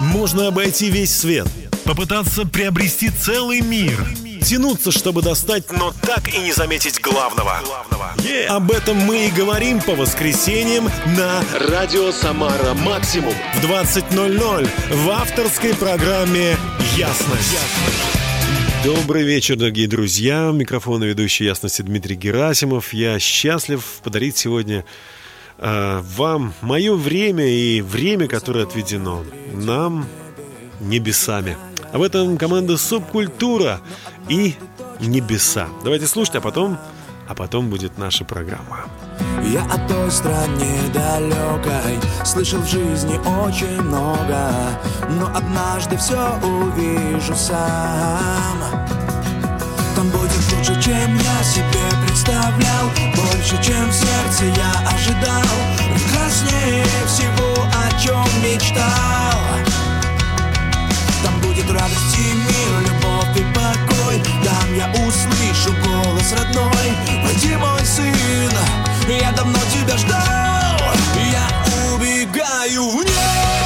[0.00, 1.46] Можно обойти весь свет,
[1.84, 4.02] попытаться приобрести целый мир,
[4.42, 7.60] тянуться, чтобы достать, но так и не заметить главного.
[8.16, 8.46] Yeah.
[8.46, 15.74] Об этом мы и говорим по воскресеньям на «Радио Самара Максимум» в 20.00 в авторской
[15.74, 16.56] программе
[16.96, 17.58] «Ясность».
[18.82, 20.50] Добрый вечер, дорогие друзья.
[20.50, 22.94] Микрофон ведущий ясности Дмитрий Герасимов.
[22.94, 24.86] Я счастлив подарить сегодня
[25.60, 29.22] вам мое время и время, которое отведено
[29.52, 30.06] нам
[30.80, 31.56] небесами.
[31.92, 33.80] Об этом команда «Субкультура»
[34.28, 34.54] и
[35.00, 35.68] «Небеса».
[35.84, 36.78] Давайте слушать, а потом,
[37.28, 38.86] а потом будет наша программа.
[39.44, 44.50] Я о той стране далекой Слышал в жизни очень много
[45.08, 48.99] Но однажды все увижу сам
[50.00, 52.88] Там будет лучше, чем я себе представлял.
[53.16, 55.44] Больше, чем в сердце я ожидал.
[55.94, 59.38] Прекраснее всего, о чем мечтал.
[61.22, 64.22] Там будет радость и мир, любовь и покой.
[64.42, 66.96] Там я услышу голос родной.
[67.22, 68.50] Пойди, мой сын,
[69.06, 70.80] я давно тебя ждал.
[71.30, 73.59] Я убегаю в небеса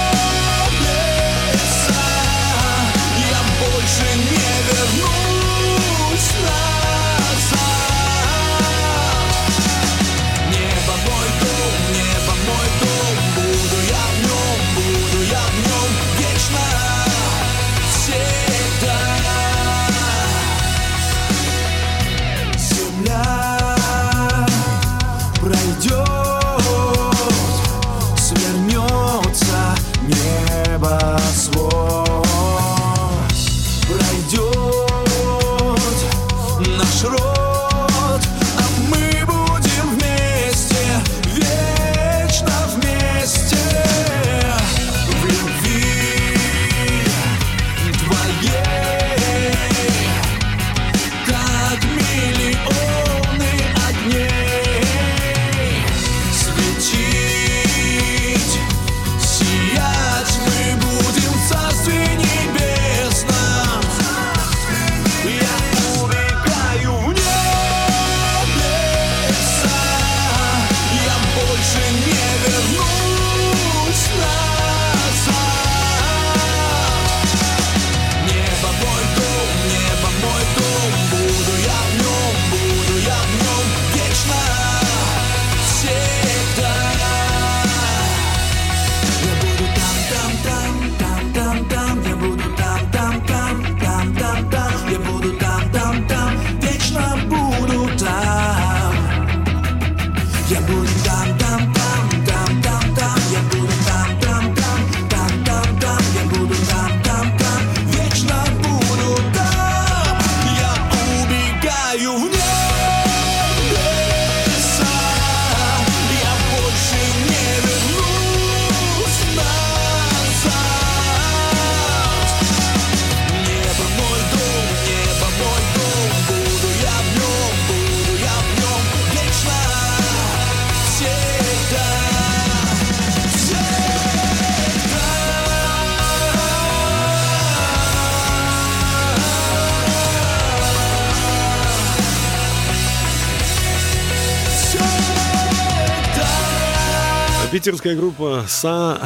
[147.85, 148.99] Питерская группа Са...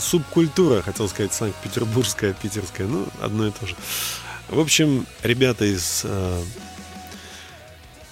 [0.00, 3.76] Субкультура, хотел сказать Санкт-Петербургская, питерская, ну, одно и то же.
[4.48, 6.42] В общем, ребята из э,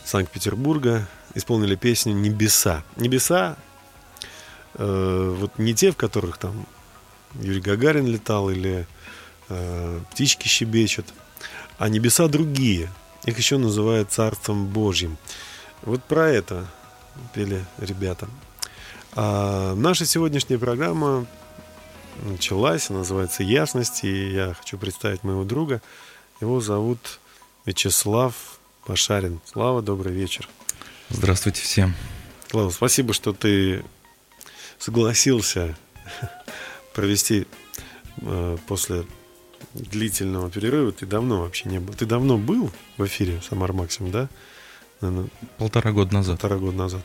[0.04, 2.84] Санкт-Петербурга исполнили песню «Небеса».
[2.94, 3.56] «Небеса»
[4.74, 6.68] э, вот не те, в которых там
[7.40, 8.86] Юрий Гагарин летал или
[9.48, 11.06] э, птички щебечут,
[11.78, 12.92] а небеса другие.
[13.24, 15.16] Их еще называют Царством Божьим.
[15.82, 16.64] Вот про это
[17.34, 18.28] пели ребята.
[19.14, 21.26] А наша сегодняшняя программа
[22.22, 25.82] началась, она называется «Ясность», и я хочу представить моего друга.
[26.40, 27.20] Его зовут
[27.66, 28.34] Вячеслав
[28.86, 29.40] Пашарин.
[29.44, 30.48] Слава, добрый вечер.
[31.10, 31.94] Здравствуйте всем.
[32.50, 33.84] Слава, спасибо, что ты
[34.78, 35.76] согласился
[36.94, 37.46] провести
[38.22, 39.04] э, после
[39.74, 40.90] длительного перерыва.
[40.92, 41.92] Ты давно вообще не был.
[41.92, 44.28] Ты давно был в эфире Самар Максим, да?
[45.02, 46.40] Наверное, Полтора года назад.
[46.40, 47.02] полтора года назад.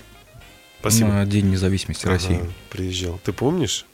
[0.80, 1.10] Спасибо.
[1.10, 2.40] На День независимости Ага, России.
[2.70, 3.20] Приезжал.
[3.24, 3.86] Ты помнишь?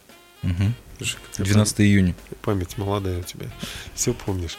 [0.97, 2.15] Слушай, какая 12 июня.
[2.41, 3.47] Память молодая у тебя.
[3.95, 4.57] Все помнишь.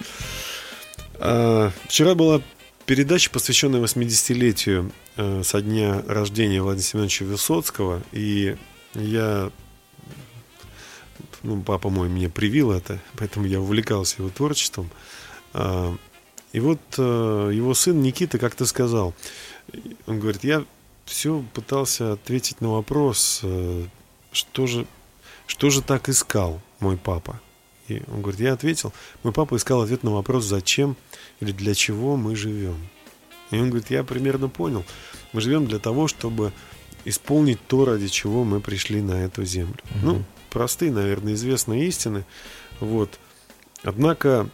[1.14, 2.42] А, вчера была
[2.86, 8.02] передача, посвященная 80-летию э, со дня рождения Владимира Семеновича Высоцкого.
[8.12, 8.56] И
[8.94, 9.50] я
[11.44, 14.90] ну, папа мой мне привил это, поэтому я увлекался его творчеством.
[15.52, 15.96] А,
[16.52, 19.14] и вот э, его сын Никита как-то сказал,
[20.06, 20.64] он говорит, я
[21.04, 23.86] все пытался ответить на вопрос, э,
[24.32, 24.86] что же,
[25.46, 27.40] что же так искал мой папа.
[27.88, 28.92] И он говорит, я ответил,
[29.22, 30.96] мой папа искал ответ на вопрос, зачем
[31.40, 32.76] или для чего мы живем.
[33.50, 34.84] И он говорит, я примерно понял,
[35.32, 36.52] мы живем для того, чтобы
[37.04, 39.76] исполнить то, ради чего мы пришли на эту землю.
[39.96, 40.06] Угу.
[40.06, 42.24] Ну, простые, наверное, известные истины.
[42.80, 43.18] Вот.
[43.82, 44.48] Однако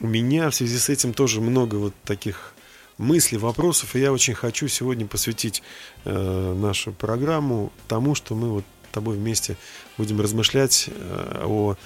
[0.00, 2.53] у меня в связи с этим тоже много вот таких
[2.98, 5.62] мыслей, вопросов, и я очень хочу сегодня посвятить
[6.04, 9.56] э, нашу программу тому, что мы вот с тобой вместе
[9.98, 11.76] будем размышлять э, о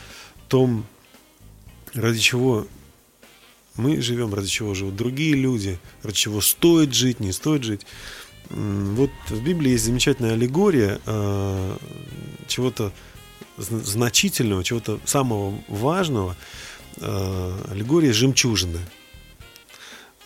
[0.49, 0.85] том,
[1.95, 2.67] ради чего
[3.77, 7.87] мы живем, ради чего живут другие люди, ради чего стоит жить, не стоит жить.
[8.51, 11.77] Вот в Библии есть замечательная аллегория э,
[12.47, 12.93] чего-то
[13.57, 16.37] значительного, чего-то самого важного.
[16.97, 18.81] Э, аллегория жемчужины.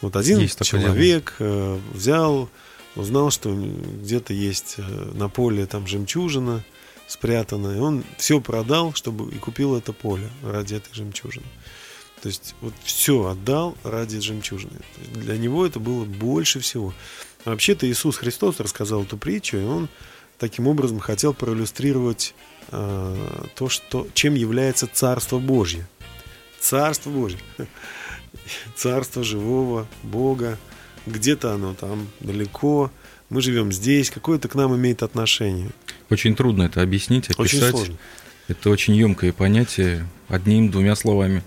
[0.03, 2.51] Вот один есть человек э, взял,
[2.97, 4.83] узнал, что где-то есть э,
[5.15, 6.63] на поле там жемчужина
[7.07, 11.47] спрятанная, и он все продал, чтобы и купил это поле ради этой жемчужины.
[12.21, 14.81] То есть вот все отдал ради жемчужины.
[15.15, 16.95] Для него это было больше всего.
[17.45, 19.89] Вообще-то Иисус Христос рассказал эту притчу, и он
[20.39, 22.35] таким образом хотел проиллюстрировать
[22.71, 25.87] э, то, что, чем является Царство Божье.
[26.61, 27.39] Царство Божье.
[28.77, 30.59] Царство живого Бога.
[31.07, 32.91] Где-то оно там далеко.
[33.29, 34.11] Мы живем здесь.
[34.11, 35.71] Какое-то к нам имеет отношение.
[36.11, 37.41] Очень трудно это объяснить, описать.
[37.41, 37.97] Очень сложно.
[38.49, 41.43] Это очень емкое понятие одним-двумя словами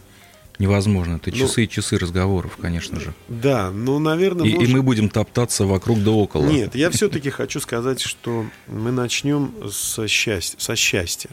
[0.59, 1.17] невозможно.
[1.17, 3.13] Это ну, часы и часы разговоров, конечно же.
[3.27, 4.45] Да, ну, наверное...
[4.47, 4.69] И, может...
[4.69, 6.45] и мы будем топтаться вокруг да около.
[6.45, 11.29] Нет, я все-таки хочу сказать, что мы начнем со счастья.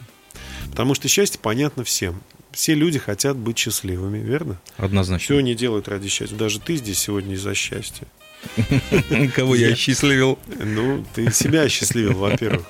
[0.69, 2.21] Потому что счастье понятно всем.
[2.53, 4.59] Все люди хотят быть счастливыми, верно?
[4.77, 5.23] Однозначно.
[5.23, 6.35] Все они делают ради счастья.
[6.35, 8.07] Даже ты здесь сегодня из-за счастья.
[9.35, 10.37] Кого я счастливил?
[10.63, 12.65] Ну, ты себя счастливил, во-первых.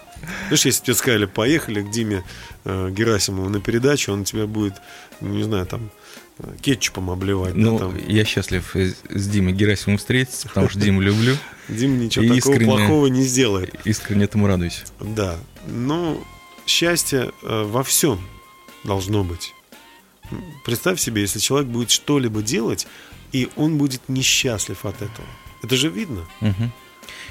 [0.48, 2.24] Знаешь, если тебе сказали, поехали к Диме
[2.64, 4.76] э, Герасимову на передачу, он тебя будет,
[5.20, 5.92] ну, не знаю, там,
[6.62, 7.56] кетчупом обливать.
[7.56, 7.98] Ну, да, там.
[8.08, 11.36] я счастлив с Димой Герасимовым встретиться, потому что Диму люблю.
[11.68, 13.76] Дим ничего такого искренне, плохого не сделает.
[13.86, 14.84] Искренне этому радуюсь.
[15.02, 15.38] Да.
[15.68, 16.24] Ну,
[16.66, 18.22] счастье э, во всем
[18.84, 19.54] должно быть.
[20.66, 22.88] Представь себе, если человек будет что-либо делать,
[23.32, 25.28] и он будет несчастлив от этого.
[25.62, 26.26] Это же видно.
[26.42, 26.72] Угу.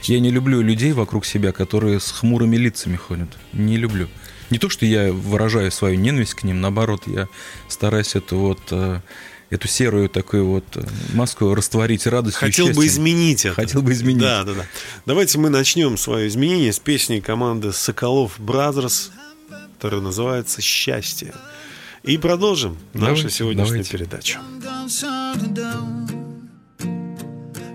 [0.03, 3.29] Я не люблю людей вокруг себя, которые с хмурыми лицами ходят.
[3.53, 4.09] Не люблю.
[4.51, 7.29] Не то, что я выражаю свою ненависть к ним, наоборот, я
[7.69, 9.01] стараюсь эту вот э,
[9.53, 10.83] эту серую такую вот э,
[11.13, 12.41] маску растворить радостью.
[12.41, 13.55] Хотел бы изменить это.
[13.55, 14.23] Хотел бы изменить.
[14.23, 14.67] Да, да, да.
[15.07, 19.13] Давайте мы начнем свое изменение с песни команды Соколов Brothers,
[19.75, 21.35] которая называется «Счастье».
[22.03, 23.93] И продолжим давайте, нашу сегодняшнюю давайте.
[23.93, 24.41] передачу.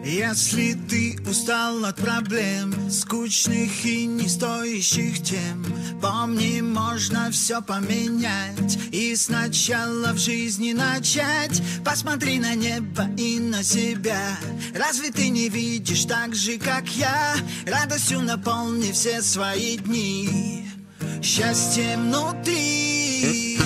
[0.04, 5.66] Если ты устал от проблем, скучных и не стоящих тем,
[6.02, 11.62] помни, можно все поменять и сначала в жизни начать.
[11.86, 14.38] Посмотри на небо и на себя.
[14.74, 17.36] Разве ты не видишь так же, как я?
[17.66, 20.70] Радостью наполни все свои дни,
[21.22, 23.57] счастьем внутри.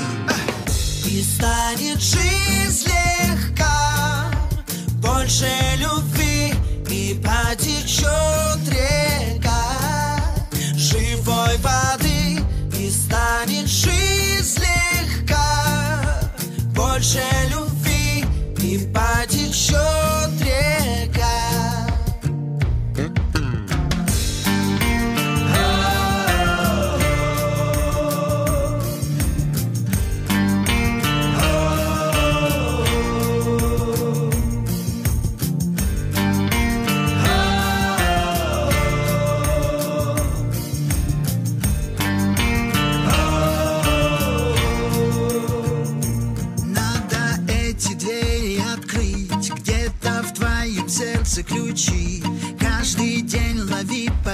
[1.41, 4.29] Станет жизнь легка,
[5.01, 6.53] больше любви
[6.87, 10.21] и потечет река.
[10.75, 12.43] Живой воды
[12.77, 16.31] и станет жизнь легка
[16.75, 18.23] больше любви
[18.59, 20.00] и потечет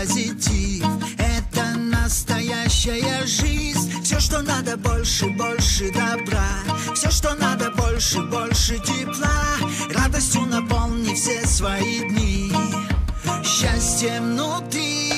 [0.07, 0.85] позитив.
[1.17, 4.03] Это настоящая жизнь.
[4.03, 6.47] Все, что надо, больше, больше добра.
[6.95, 9.57] Все, что надо, больше, больше тепла.
[9.93, 12.51] Радостью наполни все свои дни.
[13.43, 15.16] Счастьем внутри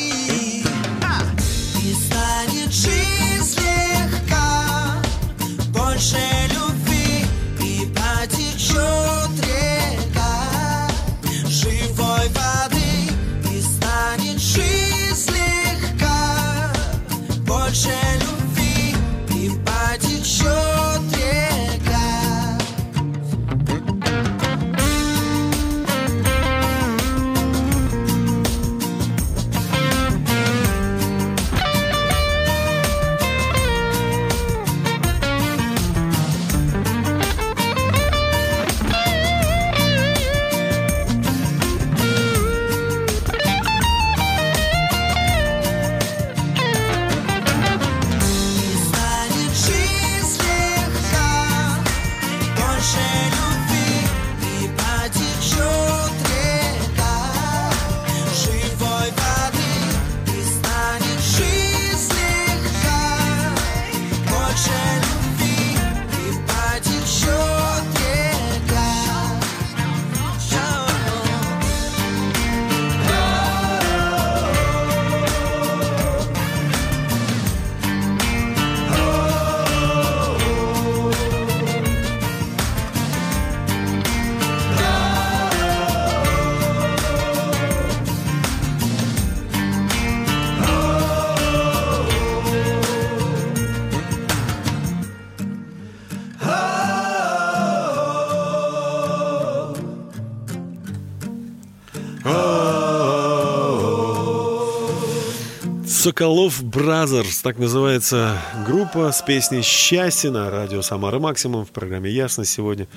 [105.87, 112.43] Соколов Brothers, так называется группа с песней «Счастье» на радио «Самара Максимум» в программе «Ясно»
[112.43, 112.87] сегодня.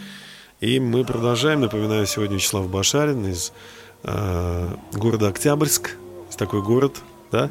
[0.61, 1.61] И мы продолжаем.
[1.61, 3.53] Напоминаю, сегодня Вячеслав Башарин из
[4.03, 5.97] э, города Октябрьск.
[6.27, 6.97] Есть такой город,
[7.31, 7.49] да?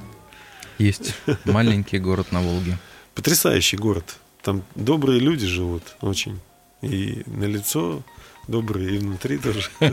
[0.78, 1.16] Есть.
[1.46, 2.78] Маленький город на Волге.
[3.16, 4.18] Потрясающий город.
[4.42, 6.40] Там добрые люди живут очень.
[6.82, 8.02] И на лицо
[8.48, 9.70] добрые, и внутри тоже.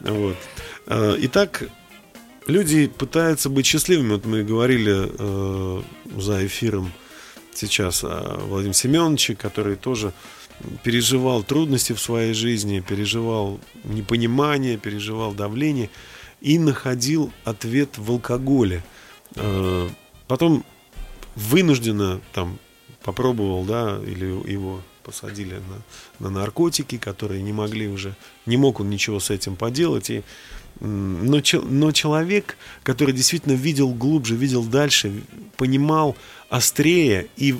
[0.00, 0.36] Вот.
[0.88, 1.62] Э, итак,
[2.48, 4.14] люди пытаются быть счастливыми.
[4.14, 5.82] Вот мы говорили э,
[6.18, 6.92] за эфиром
[7.54, 10.12] сейчас о Владимире Семеновиче, который тоже
[10.82, 15.88] переживал трудности в своей жизни, переживал непонимание, переживал давление
[16.40, 18.82] и находил ответ в алкоголе.
[19.36, 19.88] Э,
[20.26, 20.64] потом
[21.36, 22.58] вынужденно там
[23.02, 28.14] попробовал, да, или его посадили на, на наркотики, которые не могли уже,
[28.46, 30.22] не мог он ничего с этим поделать, и
[30.80, 35.22] но, но человек, который действительно видел глубже, видел дальше,
[35.56, 36.16] понимал
[36.48, 37.54] острее и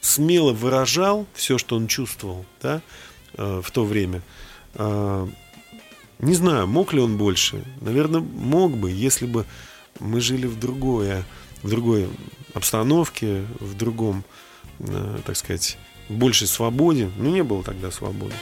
[0.00, 2.80] смело выражал все, что он чувствовал да,
[3.34, 4.22] э, в то время.
[4.74, 5.28] Э,
[6.18, 7.64] не знаю, мог ли он больше.
[7.80, 9.44] Наверное, мог бы, если бы
[10.00, 11.24] мы жили в другое,
[11.62, 12.08] в другой
[12.54, 14.24] обстановке, в другом,
[14.78, 15.78] э, так сказать,
[16.12, 17.10] большей свободе.
[17.16, 18.34] Но не было тогда свободы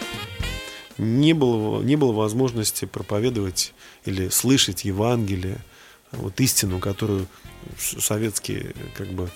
[1.00, 3.72] не было, не было возможности проповедовать
[4.04, 5.58] или слышать Евангелие,
[6.12, 7.26] вот истину, которую
[7.78, 9.30] советский как бы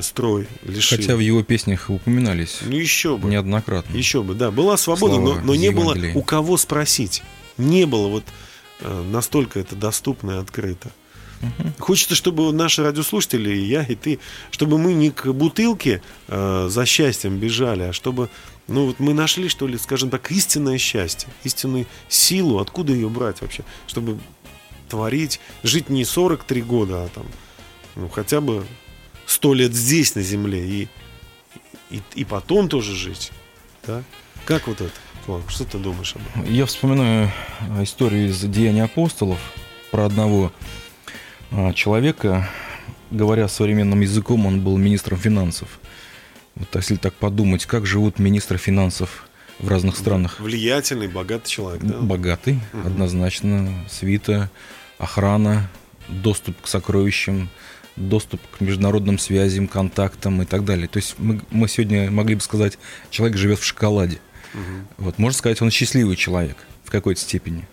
[0.00, 0.98] строй лишил.
[0.98, 2.58] Хотя в его песнях упоминались.
[2.62, 3.28] Ну еще бы.
[3.28, 3.96] Неоднократно.
[3.96, 4.50] Еще бы, да.
[4.50, 7.22] Была свобода, Слова но, но не было у кого спросить.
[7.58, 8.24] Не было вот
[8.80, 10.90] э, настолько это доступно и открыто.
[11.58, 11.72] Угу.
[11.78, 14.18] Хочется, чтобы наши радиослушатели, и я, и ты,
[14.50, 18.30] чтобы мы не к бутылке э, за счастьем бежали, а чтобы
[18.66, 23.42] ну вот мы нашли, что ли, скажем так, истинное счастье, истинную силу, откуда ее брать
[23.42, 24.18] вообще, чтобы
[24.88, 27.26] творить, жить не 43 года, а там,
[27.96, 28.64] ну хотя бы
[29.26, 30.88] 100 лет здесь, на земле, и,
[31.90, 33.32] и, и потом тоже жить,
[33.86, 34.02] да?
[34.46, 34.92] Как вот это?
[35.24, 36.52] Слава, что ты думаешь об этом?
[36.52, 37.32] Я вспоминаю
[37.80, 39.38] историю из Деяний апостолов
[39.90, 40.52] про одного
[41.74, 42.48] человека,
[43.10, 45.80] говоря современным языком, он был министром финансов.
[46.54, 50.40] Вот если так подумать, как живут министры финансов в разных странах.
[50.40, 51.98] Влиятельный, богатый человек, да?
[51.98, 52.86] Богатый, угу.
[52.86, 53.72] однозначно.
[53.88, 54.50] Свита,
[54.98, 55.68] охрана,
[56.08, 57.48] доступ к сокровищам,
[57.96, 60.88] доступ к международным связям, контактам и так далее.
[60.88, 62.78] То есть мы, мы сегодня могли бы сказать,
[63.10, 64.18] человек живет в шоколаде.
[64.54, 65.04] Угу.
[65.04, 67.66] Вот, можно сказать, он счастливый человек в какой-то степени.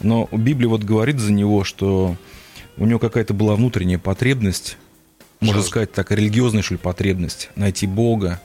[0.00, 2.16] Но Библия вот говорит за него, что
[2.76, 4.76] у него какая-то была внутренняя потребность
[5.40, 7.50] можно сказать так, религиозная, что ли, потребность.
[7.56, 8.40] Найти Бога,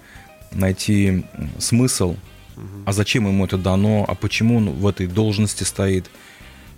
[0.52, 1.24] найти
[1.58, 2.16] смысл.
[2.86, 6.10] А зачем ему это дано, а почему он в этой должности стоит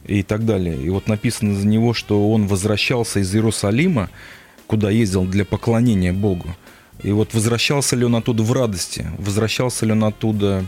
[0.06, 0.82] и так далее.
[0.82, 4.10] И вот написано за него, что он возвращался из Иерусалима,
[4.68, 6.56] куда ездил для поклонения Богу.
[7.02, 10.64] И вот возвращался ли он оттуда в радости, возвращался ли он оттуда,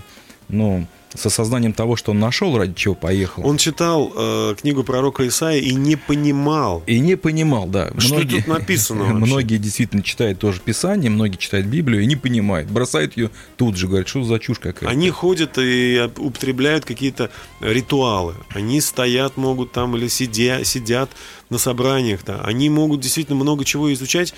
[0.49, 3.45] ну, с осознанием того, что он нашел, ради чего поехал.
[3.45, 6.83] Он читал э, книгу пророка Исаия и не понимал.
[6.87, 7.91] И не понимал, да.
[7.97, 9.25] Что многие, тут написано вообще?
[9.25, 12.69] Многие действительно читают тоже Писание, многие читают Библию и не понимают.
[12.69, 14.89] Бросают ее тут же, говорят, что за чушь какая-то.
[14.89, 17.31] Они ходят и употребляют какие-то
[17.61, 18.35] ритуалы.
[18.49, 21.09] Они стоят, могут там или сидя, сидят
[21.49, 22.21] на собраниях.
[22.25, 22.41] Да.
[22.43, 24.33] Они могут действительно много чего изучать,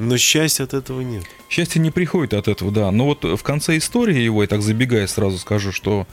[0.00, 1.24] но счастья от этого нет.
[1.48, 2.90] Счастье не приходит от этого, да.
[2.90, 6.06] Но вот в конце истории его, я так забегая сразу скажу, что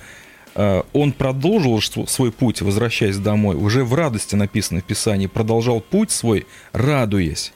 [0.56, 6.12] э, он продолжил свой путь, возвращаясь домой, уже в радости написано в Писании, продолжал путь
[6.12, 7.54] свой, радуясь.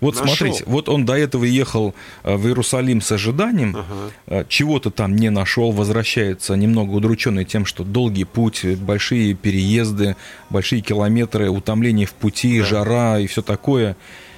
[0.00, 0.26] Вот нашел.
[0.28, 3.84] смотрите, вот он до этого ехал э, в Иерусалим с ожиданием, ага.
[4.26, 10.16] Э, чего-то там не нашел, возвращается немного удрученный тем, что долгий путь, большие переезды,
[10.50, 12.66] большие километры, утомление в пути, да.
[12.66, 13.96] жара и все такое.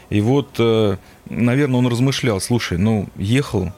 [0.09, 0.59] И вот
[1.31, 3.73] наверное, он размышлял, слушай, ну, ехал,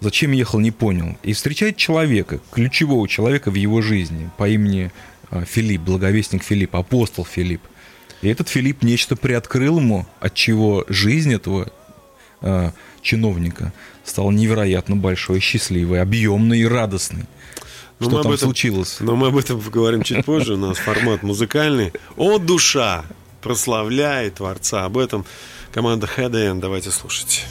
[0.00, 1.16] зачем ехал, не понял.
[1.22, 4.90] И встречает человека, ключевого человека в его жизни по имени
[5.30, 7.62] а, Филипп, благовестник Филипп, апостол Филипп.
[8.22, 11.72] И этот Филипп нечто приоткрыл ему, от чего жизнь этого
[12.40, 12.70] э,
[13.02, 13.72] чиновника
[14.04, 17.24] стала невероятно большой, счастливой, объемной и радостной.
[17.98, 18.98] Но Что там этом, случилось?
[19.00, 20.54] Но мы об этом поговорим чуть позже.
[20.54, 21.92] У нас формат музыкальный.
[22.16, 23.04] О, душа!
[23.40, 24.84] Прославляет Творца.
[24.84, 25.24] Об этом
[25.72, 27.46] Команда HDN, давайте слушать.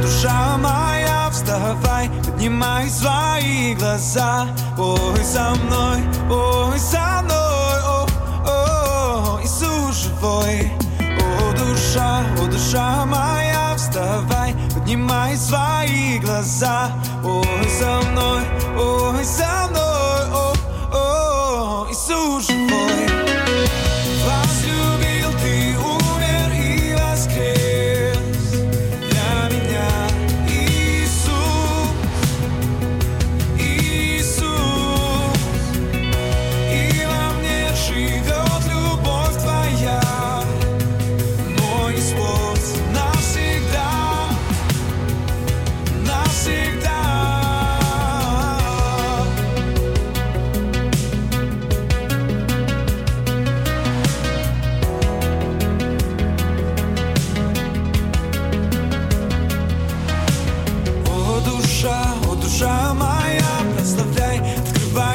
[0.00, 4.46] Душа моя, вставай, поднимай свои глаза.
[4.78, 5.98] Ой, со мной,
[6.30, 8.06] ой, со мной, о,
[8.46, 10.70] о, Иисус живой.
[11.00, 16.92] О, душа, о, душа моя, вставай, поднимай свои глаза.
[17.24, 18.42] Ой, со мной,
[18.78, 19.95] ой, со мной,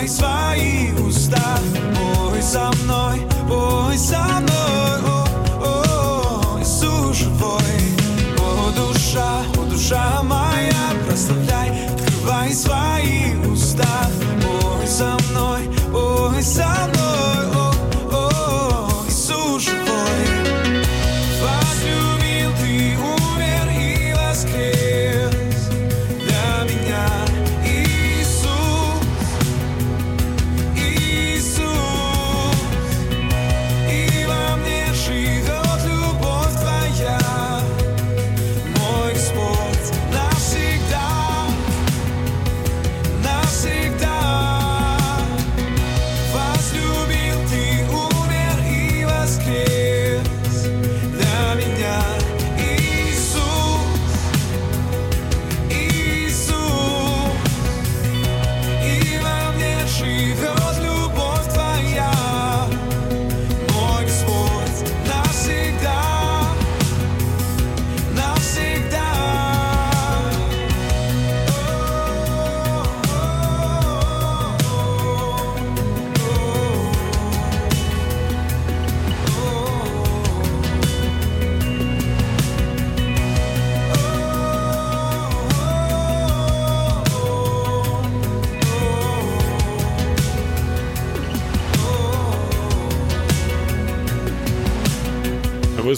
[0.02, 1.60] мои свои уста.
[1.96, 4.51] Пой со мной, пой со мной.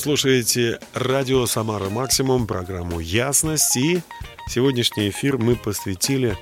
[0.04, 3.78] Слушаете радио «Самара Максимум», программу «Ясность».
[3.78, 4.02] И
[4.50, 6.38] сегодняшний эфир мы посвятили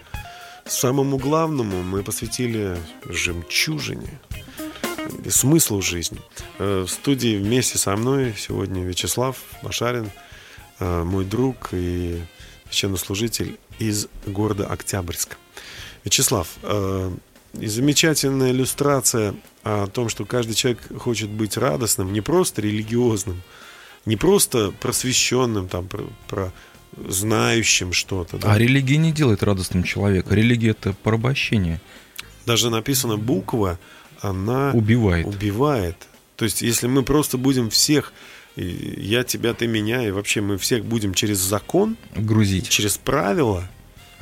[0.65, 4.19] самому главному, мы посвятили жемчужине,
[5.29, 6.19] смыслу жизни.
[6.57, 10.09] Э, В студии вместе со мной сегодня Вячеслав Башарин,
[10.79, 12.19] э, мой друг и
[12.65, 15.35] священнослужитель из города Октябрьска.
[16.03, 17.11] Вячеслав, э,
[17.59, 23.41] и замечательная иллюстрация о том, что каждый человек хочет быть радостным, не просто религиозным,
[24.05, 26.53] не просто просвещенным, там, про, про
[27.07, 28.37] знающим что-то.
[28.37, 28.53] да.
[28.53, 30.33] А религия не делает радостным человека.
[30.33, 31.81] Религия это порабощение.
[32.45, 33.79] Даже написана буква,
[34.21, 35.25] она Убивает.
[35.25, 35.95] убивает.
[36.35, 38.13] То есть, если мы просто будем всех,
[38.55, 43.69] я тебя, ты меня, и вообще мы всех будем через закон, Грузить, через правила,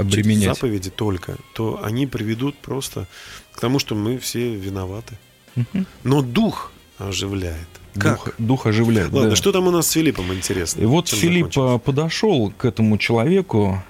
[0.08, 0.56] через обременять.
[0.56, 3.08] заповеди только, то они приведут просто
[3.52, 5.18] к тому, что мы все виноваты.
[5.56, 5.86] Мгм.
[6.04, 7.68] Но дух оживляет.
[7.96, 8.18] Как?
[8.18, 9.12] Дух, дух оживляет.
[9.12, 9.36] Ладно, да.
[9.36, 10.82] что там у нас с Филиппом интересно?
[10.82, 11.76] И вот Чем Филипп закончилось?
[11.76, 13.82] а, подошел к этому человеку,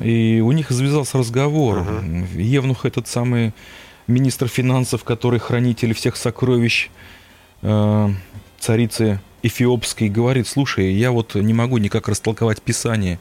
[0.00, 1.78] и у них завязался разговор.
[1.78, 2.02] Ага.
[2.34, 3.52] Евнух этот самый
[4.06, 6.90] министр финансов, который хранитель всех сокровищ
[7.62, 8.08] э,
[8.58, 13.18] царицы Эфиопской, говорит, слушай, я вот не могу никак растолковать Писание.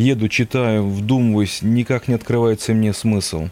[0.00, 3.50] Еду, читаю, вдумываюсь, никак не открывается мне смысл.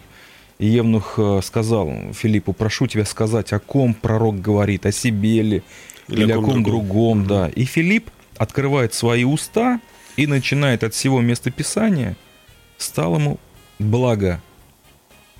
[0.58, 5.62] И Евнух э, сказал Филиппу, прошу тебя сказать, о ком пророк говорит, о себе ли,
[6.08, 7.48] или, о ком, другом, да.
[7.50, 9.78] И Филипп открывает свои уста
[10.16, 12.16] и начинает от всего местописания,
[12.78, 13.38] стал ему
[13.78, 14.40] благо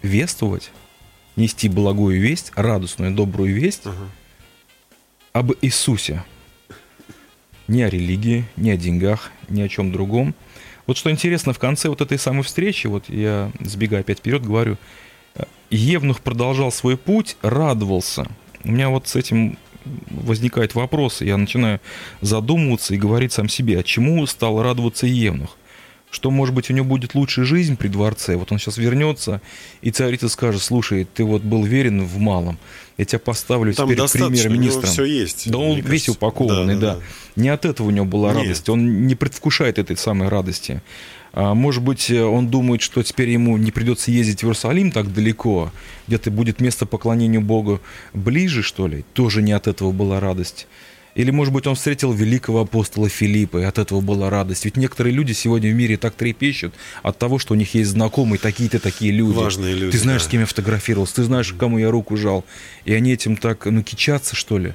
[0.03, 0.71] вествовать,
[1.37, 3.85] нести благую весть, радостную, добрую весть
[5.33, 6.23] об Иисусе.
[7.67, 10.35] Не о религии, не о деньгах, ни о чем другом.
[10.89, 14.79] Вот что интересно, в конце вот этой самой встречи, вот я сбегаю опять вперед, говорю,
[15.69, 18.27] Евнух продолжал свой путь, радовался.
[18.65, 21.81] У меня вот с этим возникают вопросы, я начинаю
[22.23, 25.59] задумываться и говорить сам себе, а чему стал радоваться Евнух?
[26.11, 28.37] Что, может быть, у него будет лучшая жизнь при дворце?
[28.37, 29.43] Вот он сейчас вернется,
[29.83, 32.59] и царица скажет, слушай, ты вот был верен в малом,
[32.97, 34.91] я тебя поставлю Там теперь премьер-министром.
[34.91, 35.51] все есть.
[35.51, 36.13] Да он весь кажется.
[36.13, 36.99] упакованный, да,
[37.37, 38.43] Не от этого у него была Нет.
[38.43, 38.69] радость.
[38.69, 40.83] Он не предвкушает этой самой радости.
[41.33, 45.13] А, может быть, э, он думает, что теперь ему не придется ездить в Иерусалим так
[45.13, 45.71] далеко,
[46.07, 47.81] где-то будет место поклонению Богу
[48.15, 49.05] ближе, что ли.
[49.13, 50.67] Тоже не от этого была радость.
[51.19, 54.65] Или, может быть, он встретил великого апостола Филиппа, и от этого была радость.
[54.65, 58.39] Ведь некоторые люди сегодня в мире так трепещут от того, что у них есть знакомые
[58.39, 59.37] такие-то такие люди.
[59.37, 60.29] Важные люди, Ты знаешь, да.
[60.29, 62.45] с кем я фотографировался, ты знаешь, кому я руку жал.
[62.85, 64.75] И они этим так, ну, кичатся, что ли.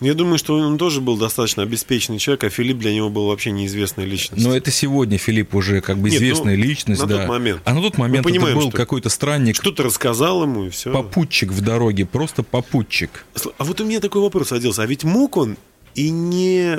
[0.00, 3.50] Я думаю, что он тоже был достаточно обеспеченный человек, а Филипп для него был вообще
[3.50, 4.44] неизвестная личность.
[4.44, 7.18] Но это сегодня Филипп уже как бы Нет, известная ну, личность, на да.
[7.18, 7.62] тот момент.
[7.64, 10.92] А на тот момент Мы понимаем, это был какой-то странник, Что-то рассказал ему, и все.
[10.92, 13.24] попутчик в дороге, просто попутчик.
[13.58, 14.82] А вот у меня такой вопрос родился.
[14.82, 15.56] А ведь мог он
[15.94, 16.78] и не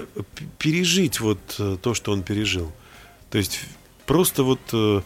[0.59, 2.71] пережить вот э, то, что он пережил?
[3.31, 3.61] То есть
[4.05, 5.01] просто вот э,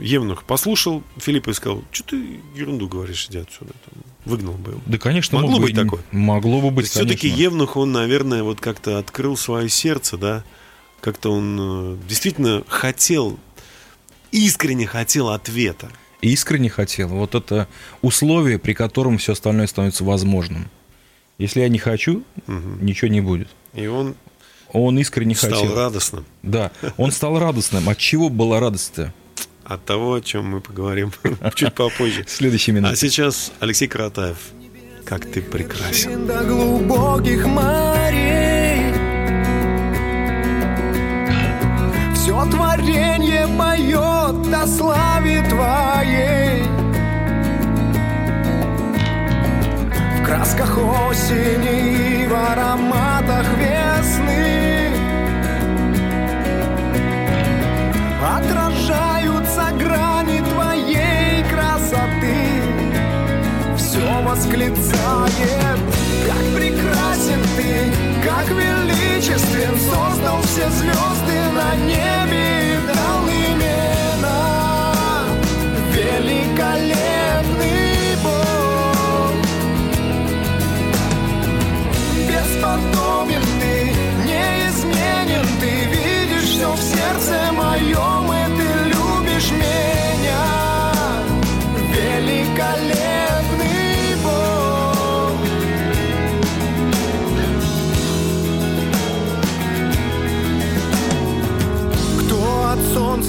[0.00, 3.72] Евнух послушал Филиппа и сказал, что ты ерунду говоришь, иди отсюда.
[3.84, 4.80] Там, выгнал бы его.
[4.86, 6.02] Да, конечно, Могло мог быть бы- такое?
[6.10, 7.28] Могло бы быть, все-таки.
[7.28, 10.44] Евнух, он, наверное, вот как-то открыл свое сердце, да?
[11.00, 13.38] Как-то он э, действительно хотел,
[14.32, 15.90] искренне хотел ответа.
[16.20, 17.08] искренне хотел.
[17.08, 17.68] Вот это
[18.02, 20.68] условие, при котором все остальное становится возможным.
[21.38, 23.48] Если я не хочу, ничего не будет.
[23.72, 24.14] И он
[24.72, 25.74] Он искренне стал хотел.
[25.76, 27.88] радостным Да, он стал радостным.
[27.88, 29.12] От чего была радость-то?
[29.64, 31.12] от того, о чем мы поговорим
[31.54, 32.24] чуть попозже.
[32.26, 32.98] Следующий А минут.
[32.98, 34.36] сейчас Алексей Каратаев.
[35.04, 36.26] Как ты прекрасен.
[36.26, 38.92] До глубоких морей
[42.14, 46.62] Все творение поет о славе твоей
[50.20, 54.59] В красках осени и в ароматах весны
[67.60, 67.92] ты,
[68.24, 72.19] как величествен Создал все звезды на небе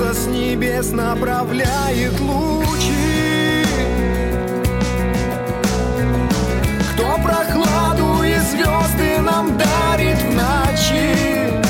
[0.02, 3.66] от солнца с небес направляет лучи.
[6.94, 11.62] Кто прохладу и звезды нам дарит в ночи?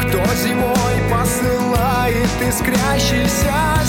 [0.00, 3.81] Кто зимой посылает искрящийся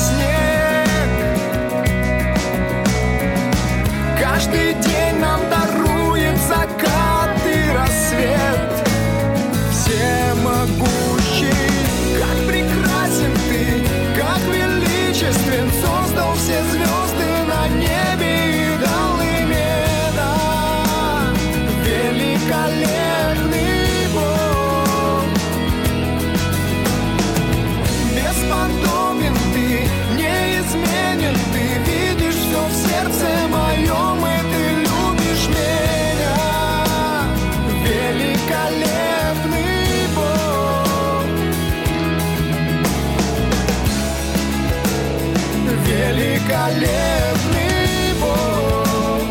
[46.63, 49.27] Великолепный Бог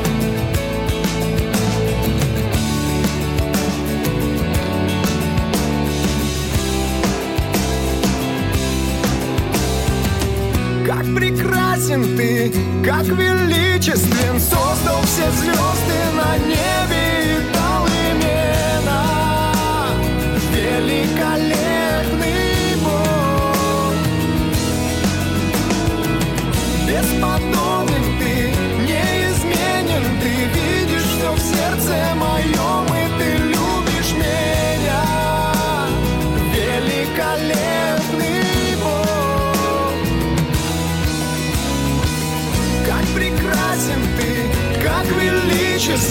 [10.87, 12.53] Как прекрасен ты,
[12.85, 15.91] как величествен Создал все звезды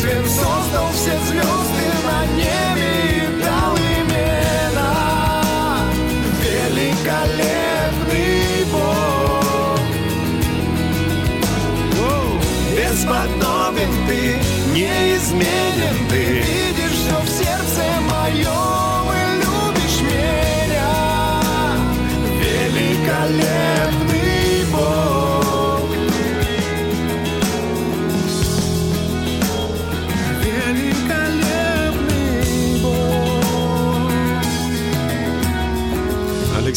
[0.01, 1.70] величествен Создал все звезды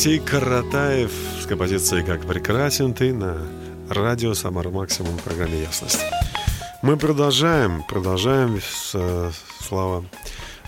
[0.05, 1.11] Алексей Каратаев
[1.43, 3.39] с композицией «Как прекрасен ты» на
[3.89, 6.01] радио «Самар Максимум» в программе «Ясность».
[6.83, 9.33] Мы продолжаем, продолжаем, с,
[9.67, 10.05] Слава,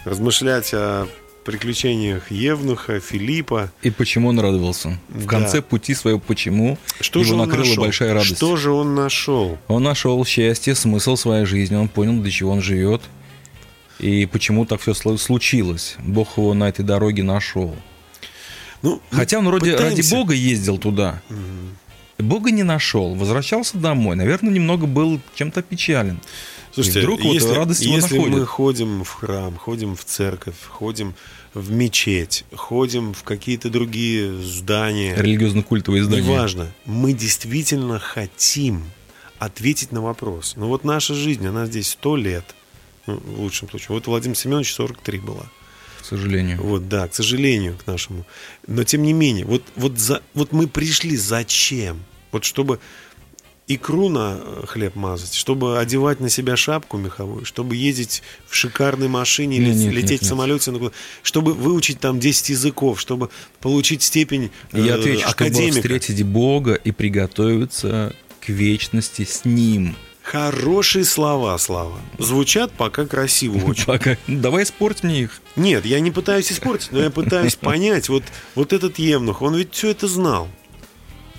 [0.06, 1.06] размышлять о
[1.44, 3.70] приключениях Евнуха, Филиппа.
[3.82, 4.98] И почему он радовался?
[5.10, 5.28] В Да.
[5.28, 7.84] конце пути своего почему Что его же он накрыла нашел?
[7.84, 8.36] большая радость.
[8.38, 9.58] Что же он нашел?
[9.68, 13.02] Он нашел счастье, смысл своей жизни, он понял, для чего он живет
[13.98, 15.96] и почему так все случилось.
[15.98, 17.76] Бог его на этой дороге нашел.
[18.82, 21.22] Ну, мы Хотя он вроде ради пытаемся- Бога ездил туда.
[22.18, 24.16] Бога не нашел, возвращался домой.
[24.16, 26.20] Наверное, немного был чем-то печален.
[26.72, 28.38] Слушайте, И вдруг вот если, радость его если находит.
[28.38, 31.14] мы ходим в храм, ходим в церковь, ходим
[31.54, 36.26] в мечеть, ходим в какие-то другие здания, Религиозно-культовое издание.
[36.26, 38.84] неважно, мы действительно хотим
[39.38, 40.54] ответить на вопрос.
[40.56, 42.54] Ну вот наша жизнь, она здесь сто лет,
[43.06, 43.88] ну, в лучшем случае.
[43.90, 45.44] Вот Владимир Семенович 43 была.
[46.00, 46.62] К сожалению.
[46.62, 48.24] Вот, да, к сожалению, к нашему.
[48.66, 52.02] Но тем не менее, вот, вот, за, вот мы пришли зачем?
[52.32, 52.78] Вот чтобы
[53.68, 59.58] икру на хлеб мазать, чтобы одевать на себя шапку меховую, чтобы ездить в шикарной машине,
[59.58, 60.92] Не, лет- нет, лететь нет, в самолете, куда-
[61.24, 63.28] чтобы выучить там 10 языков, чтобы
[63.60, 65.76] получить степень э, Я отвечу, чтобы академика.
[65.76, 69.96] встретить Бога и приготовиться к вечности с Ним.
[70.26, 72.00] Хорошие слова, Слава.
[72.18, 73.84] Звучат пока красиво очень.
[73.86, 74.16] Пока.
[74.26, 75.40] Давай испорть мне их.
[75.54, 78.08] Нет, я не пытаюсь испортить, но я пытаюсь понять.
[78.08, 78.24] Вот,
[78.56, 80.48] вот этот Евнух, он ведь все это знал.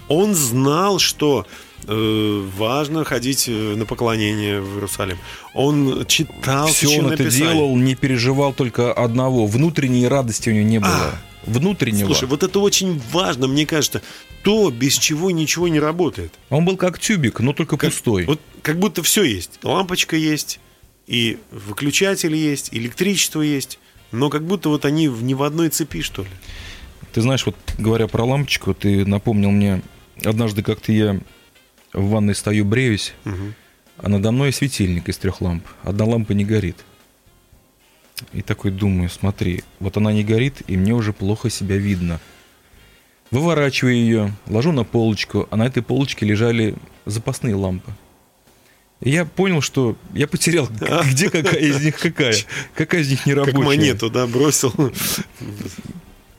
[0.07, 1.45] Он знал, что
[1.87, 5.17] важно ходить э, на поклонение в Иерусалим.
[5.53, 9.45] Он читал Все он это делал, не переживал только одного.
[9.45, 10.91] Внутренней радости у него не было.
[10.91, 11.19] А.
[11.45, 12.07] Внутреннего.
[12.07, 14.01] Слушай, вот это очень важно, мне кажется.
[14.43, 16.33] То, без чего ничего не работает.
[16.49, 18.25] Он был как тюбик, но только Как- пустой.
[18.25, 19.59] Вот как будто все есть.
[19.63, 20.59] Лампочка есть,
[21.07, 23.79] и выключатель есть, электричество есть.
[24.11, 26.29] Но как будто вот они в- не в одной цепи, что ли.
[27.13, 29.81] Ты знаешь, вот говоря про лампочку, ты напомнил мне,
[30.23, 31.19] однажды как-то я
[31.93, 33.53] в ванной стою, бреюсь, Мгм.
[33.97, 35.65] а надо мной светильник из трех ламп.
[35.83, 36.77] Одна лампа не горит.
[38.33, 42.19] И такой думаю, смотри, вот она не горит, и мне уже плохо себя видно.
[43.29, 47.91] Выворачиваю ее, ложу на полочку, а на этой полочке лежали запасные лампы.
[49.01, 50.67] И я понял, что я потерял,
[51.11, 52.35] где какая из них какая.
[52.73, 53.65] Какая из них не Как рабочая.
[53.65, 54.73] монету, да, бросил.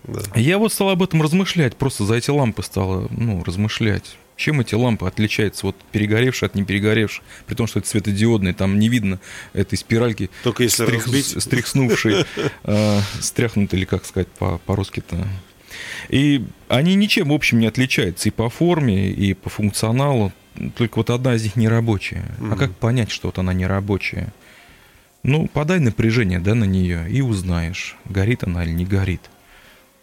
[0.05, 0.21] Да.
[0.41, 4.17] Я вот стал об этом размышлять, просто за эти лампы стал ну, размышлять.
[4.39, 8.79] Чем эти лампы отличаются, вот перегоревшие от не перегоревших, при том, что это светодиодные, там
[8.79, 9.19] не видно
[9.53, 11.43] этой спиральки, Только если стрих- разбить.
[11.43, 12.25] стряхнувшей,
[12.63, 15.27] э, стряхнутой, или как сказать по- по-русски-то.
[16.09, 20.33] И они ничем, в общем, не отличаются и по форме, и по функционалу,
[20.77, 22.25] только вот одна из них не рабочая.
[22.53, 24.33] А как понять, что вот она не рабочая?
[25.25, 29.23] Ну, подай напряжение, да, на нее, и узнаешь, горит она или не горит.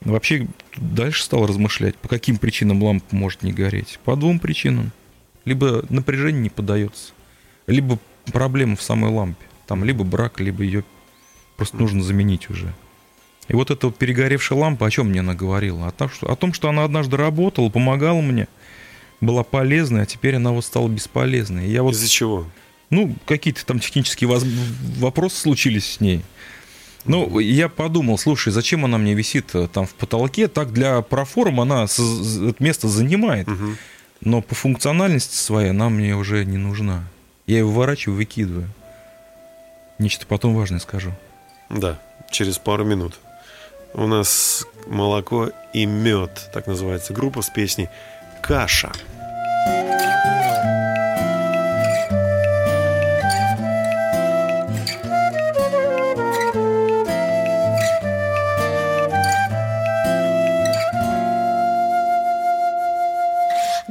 [0.02, 4.00] Вообще, дальше стал размышлять, по каким причинам лампа может не гореть.
[4.04, 4.92] По двум причинам.
[5.46, 7.14] Либо напряжение не подается,
[7.68, 8.00] либо
[8.32, 9.46] проблема в самой лампе.
[9.68, 10.84] Там либо брак, либо ее
[11.58, 12.74] просто нужно заменить уже.
[13.48, 15.88] И вот эта вот перегоревшая лампа, о чем мне она говорила?
[15.88, 18.48] О том, что, о том, что она однажды работала, помогала мне,
[19.22, 21.68] была полезной, а теперь она вот стала бесполезной.
[21.68, 22.48] И я вот Из-за чего?
[22.90, 24.46] ну, какие-то там технические воз-
[24.98, 26.22] вопросы случились с ней.
[27.06, 30.48] Ну, я подумал, слушай, зачем она мне висит э, там в потолке?
[30.48, 31.86] Так для проформ она
[32.60, 33.48] место занимает.
[33.48, 33.78] Мгм.
[34.22, 37.04] Но по функциональности своей она мне уже не нужна.
[37.46, 38.68] Я ее выворачиваю, выкидываю.
[40.00, 41.12] Нечто потом важное скажу.
[41.70, 42.00] Да,
[42.32, 43.20] через пару минут.
[43.94, 47.88] У нас молоко и мед, так называется группа с песней
[48.42, 48.92] «Каша».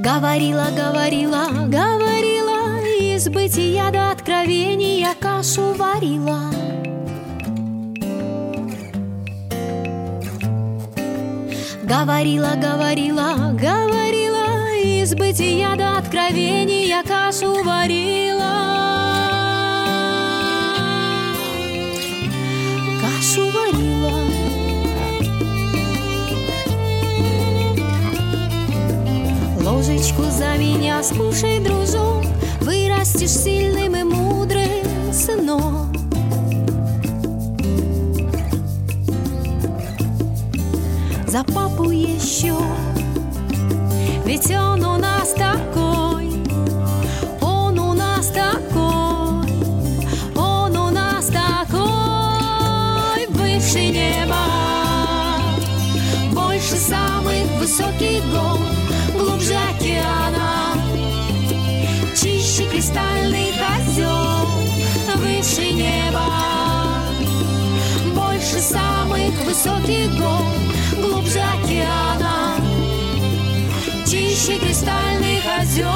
[0.05, 6.51] Говорила, говорила, говорила, из бытия до откровения кашу варила.
[11.85, 17.54] Говорила, говорила, говорила, из бытия до откровения кашу
[30.05, 32.25] Ложечку за меня скушай, дружок,
[32.61, 35.91] Вырастешь сильным и мудрым сыном.
[41.27, 42.55] За папу еще,
[44.27, 46.31] ведь он у нас такой,
[47.41, 49.49] он у нас такой,
[50.37, 54.37] он у нас такой, бывший небо,
[56.33, 58.54] больше самых высоких гор,
[69.35, 70.43] самых высоких гор,
[70.97, 72.57] глубже океана,
[74.07, 75.87] чище кристальных озер.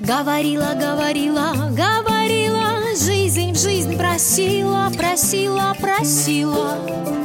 [0.00, 7.19] Говорила, говорила, говорила, жизнь в жизнь просила, просила, просила.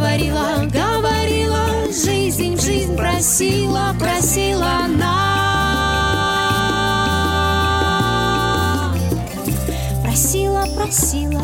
[0.00, 5.36] говорила, говорила, жизнь жизнь просила, просила она.
[10.02, 11.42] Просила, просила.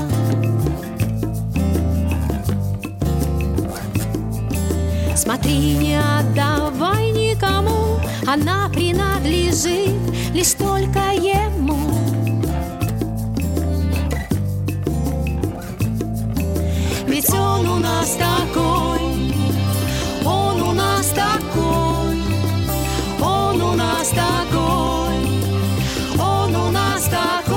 [5.15, 9.93] Смотри, не отдавай никому, она принадлежит
[10.33, 11.86] лишь только ему.
[17.77, 19.01] У нас такой,
[20.25, 22.17] он у нас такой,
[23.21, 25.17] он у нас такой,
[26.19, 27.55] он у нас такой,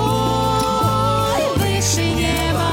[1.55, 2.71] выше неба,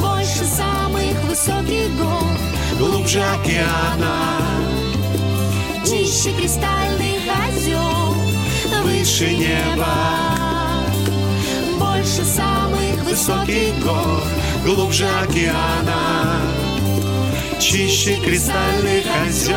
[0.00, 2.24] больше самых высоких гор,
[2.78, 4.38] Глубже океана,
[5.84, 8.16] чище кристальных озер,
[8.82, 9.94] выше неба,
[11.78, 14.22] больше самых высоких гор,
[14.64, 16.40] глубже океана,
[17.60, 19.56] чище кристальных озер.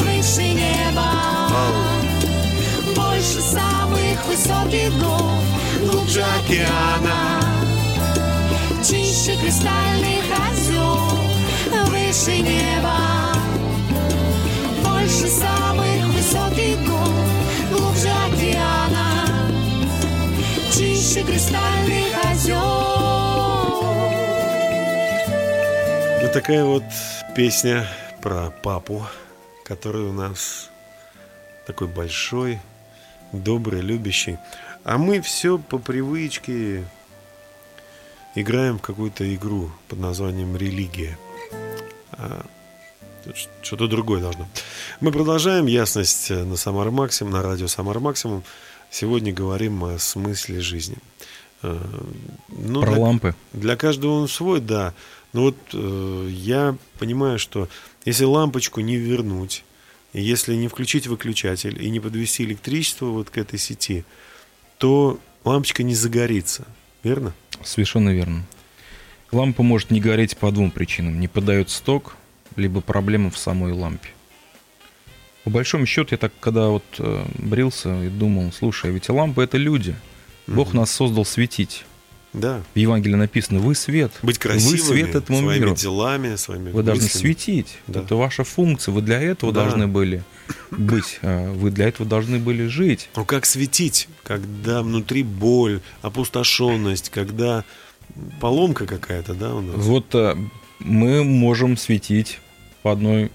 [0.00, 1.10] выше неба,
[2.94, 5.30] больше самых высоких гор,
[5.80, 7.40] Глубже океана,
[8.82, 12.96] чище кристальных озер, выше неба,
[14.82, 17.08] больше самых высоких гор,
[17.70, 19.26] глубже океана,
[20.72, 22.13] чище кристальных
[26.34, 26.82] такая вот
[27.36, 27.86] песня
[28.20, 29.06] про папу,
[29.64, 30.68] который у нас
[31.64, 32.58] такой большой,
[33.32, 34.38] добрый, любящий.
[34.82, 36.84] А мы все по привычке
[38.34, 41.16] играем в какую-то игру под названием «Религия».
[42.10, 42.44] А,
[43.62, 44.48] что-то другое должно.
[44.98, 48.42] Мы продолжаем ясность на Самар Максимум, на радио Самар Максимум.
[48.90, 50.96] Сегодня говорим о смысле жизни.
[51.62, 51.78] Э,
[52.48, 53.34] ну, Про для- лампы.
[53.52, 54.94] для каждого он свой, да.
[55.34, 57.68] Но вот э, я понимаю, что
[58.04, 59.64] если лампочку не вернуть,
[60.14, 64.04] если не включить выключатель и не подвести электричество вот к этой сети,
[64.78, 66.64] то лампочка не загорится.
[67.02, 67.34] Верно?
[67.64, 68.44] Совершенно верно.
[69.32, 71.18] Лампа может не гореть по двум причинам.
[71.18, 72.16] Не подает сток,
[72.54, 74.10] либо проблема в самой лампе.
[75.42, 79.40] По большому счету, я так, когда вот э, брился и думал, слушай, а ведь лампа
[79.40, 79.96] это люди.
[80.46, 81.84] Бог нас создал светить.
[82.34, 82.62] Да.
[82.74, 84.12] В Евангелии написано, вы свет.
[84.22, 85.74] Быть красивыми, вы свет этому своими миру.
[85.76, 87.20] делами, своими Вы должны мыслями.
[87.22, 87.78] светить.
[87.86, 88.00] Да.
[88.00, 88.92] Это ваша функция.
[88.92, 89.62] Вы для этого Да.
[89.62, 90.22] должны были
[90.72, 91.20] быть.
[91.22, 93.08] А Вы для этого должны были жить.
[93.14, 97.64] Но как светить, когда внутри боль, опустошенность, когда
[98.40, 99.76] поломка какая-то, да, у нас?
[99.76, 100.36] Вот а,
[100.80, 102.40] мы можем светить
[102.82, 103.30] по одной,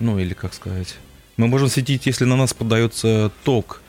[0.00, 0.96] ну или как сказать,
[1.36, 3.80] мы можем светить, если на нас подается ток.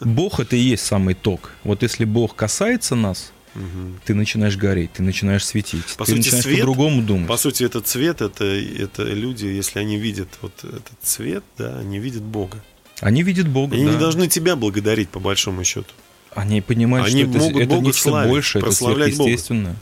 [0.00, 1.52] Бог это и есть самый ток.
[1.64, 4.00] Вот если Бог касается нас, Мгм.
[4.04, 7.26] ты начинаешь гореть, ты начинаешь светить, По ты сути, начинаешь свет- по-другому думать.
[7.28, 11.98] По сути, этот цвет, это, это люди, если они видят вот этот цвет, да, они
[11.98, 12.62] видят Бога.
[13.00, 13.92] Они видят Бога, Они да.
[13.92, 15.88] не должны тебя благодарить, по большому счету.
[16.32, 19.22] Они понимают, Они что это, могут это Бога нечто славить, большее, это прославлять Бога.
[19.24, 19.76] сверхъестественное.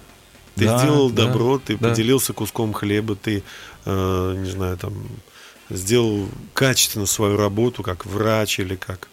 [0.55, 1.91] Ты Да, сделал да, добро, ты да.
[1.91, 3.43] поделился куском хлеба, ты,
[3.85, 4.95] э, не знаю, там,
[5.71, 9.09] сделал качественно свою работу, как врач или как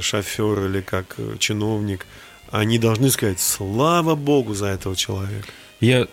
[0.00, 2.06] шофер или как э, чиновник.
[2.54, 5.48] Они должны сказать слава Богу за этого человека.
[5.80, 6.06] Я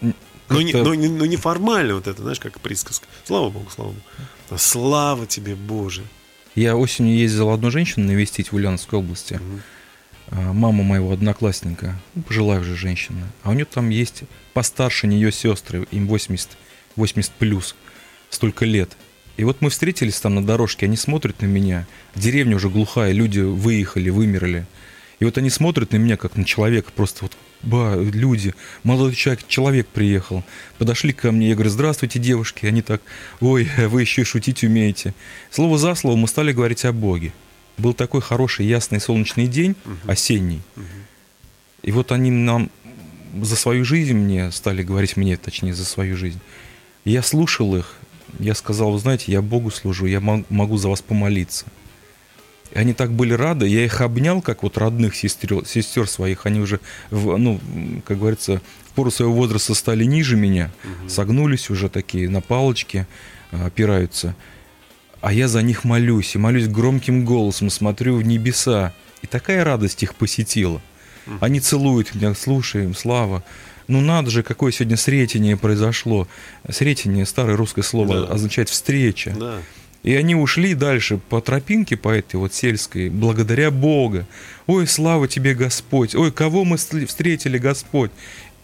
[0.50, 3.06] Но не, как-то- но не- но не формально вот это, знаешь, как присказка.
[3.26, 4.02] Слава Богу, слава Богу.
[4.50, 6.02] А слава тебе, Боже.
[6.56, 9.40] Я осенью ездил одну женщину навестить в Ульяновской области.
[10.30, 13.28] А, Мама моего одноклассника, ну, пожилая уже женщина.
[13.44, 14.24] А у нее там есть
[14.54, 16.58] постарше нее сестры, им 80,
[16.96, 17.76] 80 плюс,
[18.32, 18.98] столько лет.
[19.38, 21.86] И вот мы встретились там на дорожке, они смотрят на меня.
[22.16, 24.66] Деревня уже глухая, люди выехали, вымерли.
[25.22, 29.48] И вот они смотрят на меня, как на человека, просто вот, ба, люди, молодой человек,
[29.48, 30.44] человек приехал.
[30.80, 32.66] Подошли ко мне, я говорю, здравствуйте, девушки.
[32.66, 33.04] Они так,
[33.40, 35.14] ой, вы еще и шутить умеете.
[35.52, 37.34] Слово за слово мы стали говорить о Боге.
[37.78, 39.76] Был такой хороший, ясный, солнечный день,
[40.08, 40.62] осенний.
[41.84, 42.72] И вот они нам
[43.40, 46.40] за свою жизнь мне стали говорить, мне точнее, за свою жизнь.
[47.06, 47.96] И я слушал их,
[48.40, 51.66] я сказал, вы знаете, я Богу служу, я мог- могу за вас помолиться.
[52.74, 56.60] И они так были рады, я их обнял, как вот родных сестер, сестер своих, они
[56.62, 57.60] уже, в- ну,
[58.06, 60.72] как говорится, в пору своего возраста стали ниже меня,
[61.08, 63.08] согнулись уже такие на палочке,
[63.52, 64.36] а, опираются.
[65.20, 68.94] А я за них молюсь, и молюсь громким голосом, смотрю в небеса.
[69.22, 70.82] И такая радость их посетила.
[71.42, 73.44] Они целуют меня, слушаем, слава.
[73.88, 76.28] Ну надо же, какое сегодня сретение произошло.
[76.70, 78.34] Сретение, старое русское слово, Да.
[78.34, 79.36] означает встреча.
[79.38, 79.58] Да.
[80.04, 84.26] И они ушли дальше по тропинке, по этой вот сельской, благодаря Бога.
[84.66, 86.16] Ой, слава тебе, Господь!
[86.16, 88.12] Ой, кого мы встретили, Господь!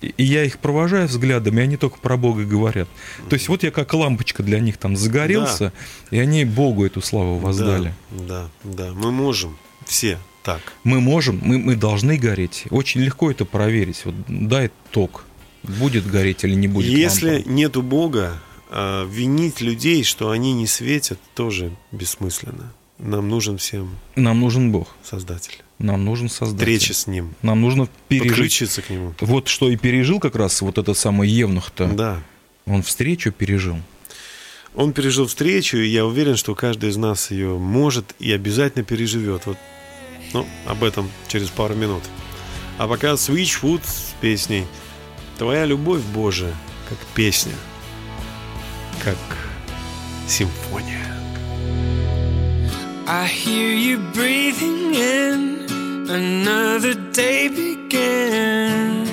[0.01, 2.88] И я их провожаю взглядом, и они только про Бога говорят.
[3.29, 5.73] То есть вот я как лампочка для них там загорелся,
[6.11, 7.93] и они Богу эту славу воздали.
[8.11, 8.93] Да, да, да.
[8.93, 10.61] Мы можем все так.
[10.83, 12.65] Мы можем, мы, мы должны гореть.
[12.69, 14.01] Очень легко это проверить.
[14.05, 15.25] Вот дай ток,
[15.63, 17.49] будет гореть или не будет Если лампа.
[17.49, 18.39] нету Бога,
[18.70, 22.74] А винить людей, что они не светят, тоже бессмысленно.
[22.99, 24.95] Нам нужен всем Нам нужен Бог.
[25.03, 25.63] Создатель.
[25.78, 26.57] Нам нужен Создатель.
[26.57, 27.36] Встреча с Ним.
[27.43, 28.30] Нам нужно пережить.
[28.30, 29.13] Подключиться к Нему.
[29.22, 31.88] Вот что и пережил как раз вот этот самый Евнух-то.
[31.88, 32.24] Да.
[32.65, 33.78] Он встречу пережил.
[34.76, 39.45] Он пережил встречу, и я уверен, что каждый из нас ее может и обязательно переживет.
[39.45, 39.57] Вот,
[40.34, 42.03] ну, об этом через пару минут.
[42.78, 44.65] А пока Switchfoot с песней
[45.38, 46.53] «Твоя любовь, Боже,
[46.89, 47.53] как песня,
[49.05, 49.18] как
[50.26, 51.12] симфония».
[53.07, 55.66] I hear you breathing in.
[56.09, 59.11] Another day begins.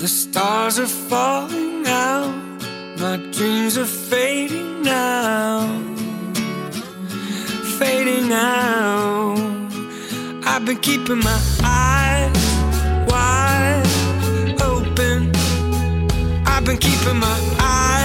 [0.00, 2.34] The stars are falling out.
[2.98, 5.66] My dreams are fading now.
[7.78, 9.38] Fading out.
[10.44, 12.47] I've been keeping my eyes
[16.69, 17.98] been keeping my eyes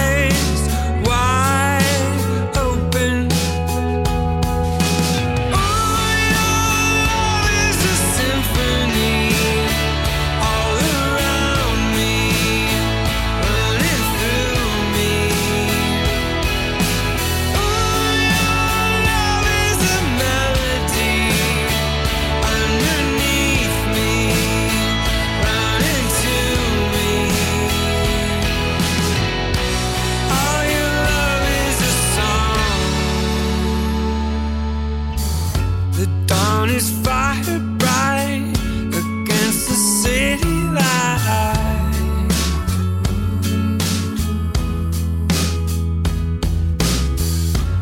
[36.75, 38.53] dawn is fire bright
[38.89, 42.29] against the city light.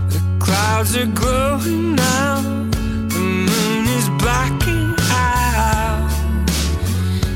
[0.09, 2.41] The clouds are glowing now.
[3.09, 6.09] The moon is blacking out.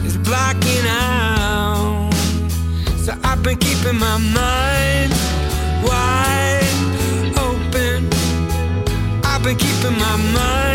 [0.05, 2.13] It's blacking out.
[2.97, 5.13] So I've been keeping my mind
[5.83, 6.67] wide
[7.37, 8.09] open.
[9.23, 10.66] I've been keeping my mind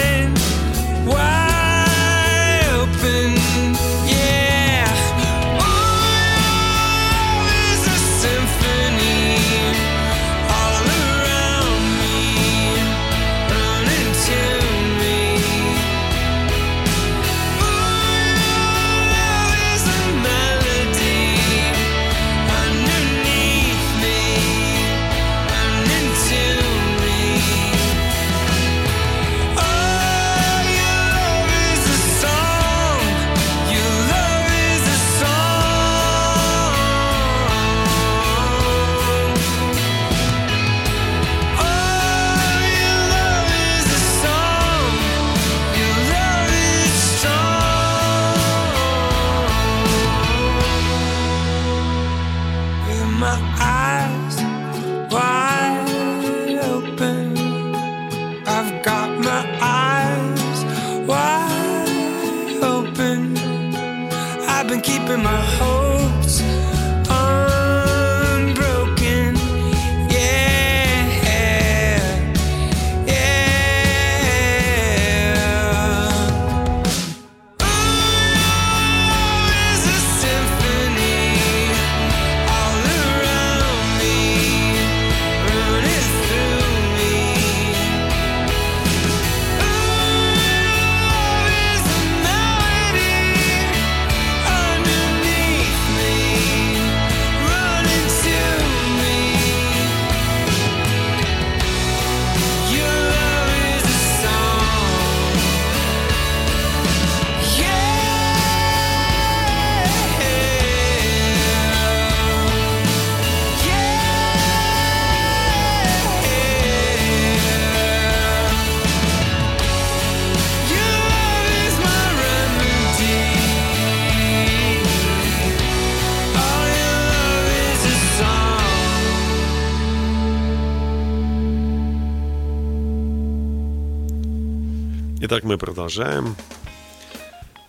[135.92, 136.36] продолжаем.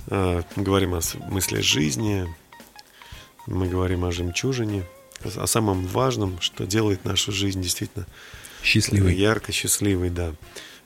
[0.07, 2.26] А, Мы говорим о смысле жизни.
[3.47, 4.86] Мы говорим о жемчужине.
[5.36, 8.05] О самом важном, что делает нашу жизнь действительно
[8.63, 9.15] Счастливый.
[9.15, 10.34] ярко счастливой, да.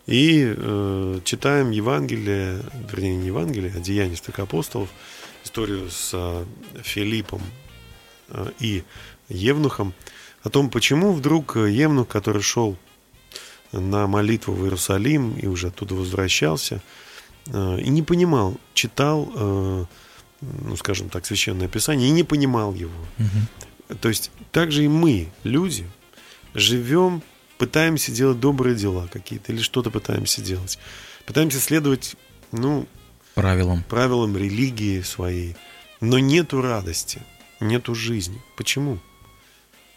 [0.07, 4.89] И э, читаем Евангелие, вернее, не Евангелие, а Деяния святых апостолов,
[5.43, 6.45] историю с э,
[6.81, 7.41] Филиппом
[8.29, 8.83] э, и
[9.29, 9.93] Евнухом,
[10.43, 12.77] о том, почему вдруг Евнух, который шел
[13.71, 16.81] на молитву в Иерусалим и уже оттуда возвращался,
[17.53, 19.85] и не понимал, читал э,
[20.41, 22.93] ну, скажем так, священное писание и не понимал его.
[24.01, 25.87] То есть также и мы, люди,
[26.53, 27.21] живем,
[27.57, 30.77] пытаемся делать добрые дела какие-то или что-то пытаемся делать.
[31.25, 32.15] Пытаемся следовать,
[32.51, 32.87] ну,
[33.33, 33.83] Правилам.
[33.83, 35.55] правилам религии своей,
[36.01, 37.21] но нету радости,
[37.59, 38.41] нету жизни.
[38.55, 38.99] Почему?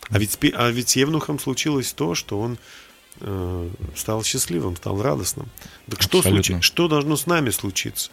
[0.08, 2.56] А ведь, а ведь с Евнухом случилось то, что он э,
[3.96, 5.48] стал счастливым, стал радостным.
[5.88, 8.10] Так что, случи- что должно с нами случиться?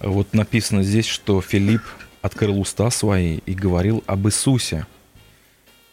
[0.00, 1.82] Вот написано здесь, что Филипп
[2.22, 4.86] открыл уста свои и говорил об Иисусе.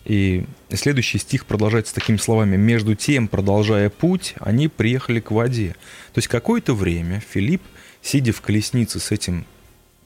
[0.06, 2.58] И следующий стих продолжается такими словами.
[2.58, 5.76] «Между тем, продолжая путь, они приехали к воде».
[6.14, 7.62] То есть какое-то время Филипп,
[8.02, 9.46] сидя в колеснице с этим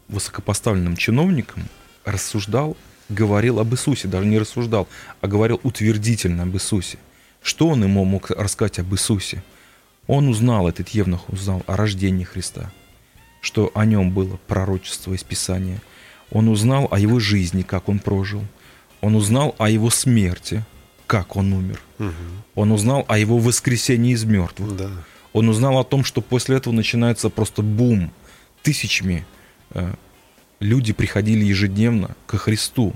[0.08, 1.68] высокопоставленным чиновником,
[2.06, 2.78] рассуждал,
[3.10, 4.88] говорил об Иисусе, даже не рассуждал,
[5.22, 7.00] а говорил утвердительно об Иисусе.
[7.42, 9.44] Что он ему мог рассказать об Иисусе?
[10.08, 12.72] Он узнал, этот Евнух узнал о рождении Христа,
[13.42, 15.82] что о нем было пророчество из Писания.
[16.32, 18.44] Он узнал о его жизни, как он прожил.
[19.02, 20.66] Он узнал о его смерти,
[21.08, 21.82] как он умер.
[22.56, 24.76] Он узнал о его воскресении из мертвых.
[24.76, 24.90] Да.
[25.34, 28.12] Он узнал о том, что после этого начинается просто бум.
[28.64, 29.26] Тысячами
[29.72, 29.94] э,
[30.60, 32.94] люди приходили ежедневно ко Христу,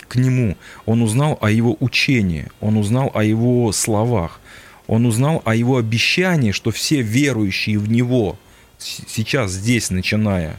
[0.00, 0.56] к, к Нему.
[0.86, 4.40] Он узнал о Его учении, он узнал о Его словах,
[4.86, 8.38] он узнал о Его обещании, что все верующие в Него
[8.78, 10.58] сейчас здесь, начиная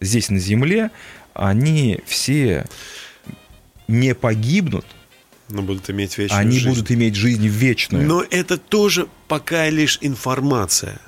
[0.00, 0.90] здесь на земле,
[1.34, 2.64] они все
[3.88, 4.86] не погибнут,
[5.48, 6.68] Но будут иметь вечную они жизнь.
[6.68, 8.06] будут иметь жизнь вечную.
[8.06, 11.00] Но это тоже пока лишь информация.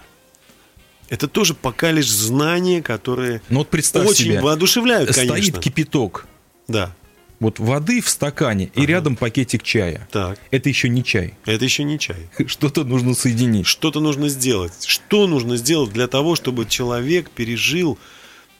[1.08, 5.60] Это тоже пока лишь знания, которые Ну вот представь очень себе, воодушевляют, стоит конечно.
[5.60, 6.26] кипяток,
[6.68, 6.94] Да,
[7.43, 10.09] вот воды в стакане и рядом пакетик чая.
[10.11, 10.38] так.
[10.51, 11.34] Это еще не чай.
[11.45, 12.28] Это еще не чай.
[12.47, 13.66] Что-то нужно соединить.
[13.66, 14.84] Что-то нужно сделать.
[14.86, 17.99] Что нужно сделать для того, чтобы человек пережил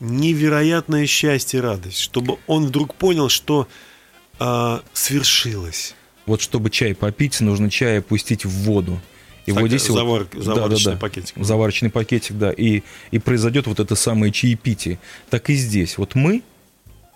[0.01, 1.99] невероятное счастье и радость?
[1.99, 3.69] Чтобы он вдруг понял, что
[4.39, 5.95] а, свершилось.
[6.27, 9.01] Вот чтобы чай попить, нужно чай опустить в воду.
[9.47, 11.35] И Так, вот здесь завар- вот, заварочный пакетик.
[11.37, 12.53] Заварочный пакетик, да.
[12.53, 14.99] И, и произойдет вот это самое чаепитие.
[15.31, 15.99] Так и здесь.
[15.99, 16.43] Вот мы,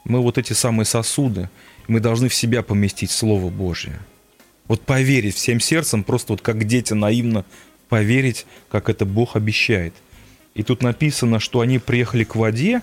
[0.07, 1.51] мы вот эти самые сосуды,
[1.89, 3.99] мы должны в себя поместить Слово Божье.
[4.69, 7.45] Вот поверить всем сердцем, просто вот как дети наивно
[7.89, 9.95] поверить, как это Бог обещает.
[10.55, 12.83] И тут написано, что они приехали к воде,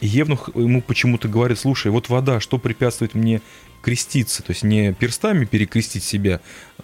[0.00, 3.40] и Евнух ему почему-то говорит, слушай, вот вода, что препятствует мне
[3.82, 4.42] креститься?
[4.42, 6.40] То есть не перстами перекрестить себя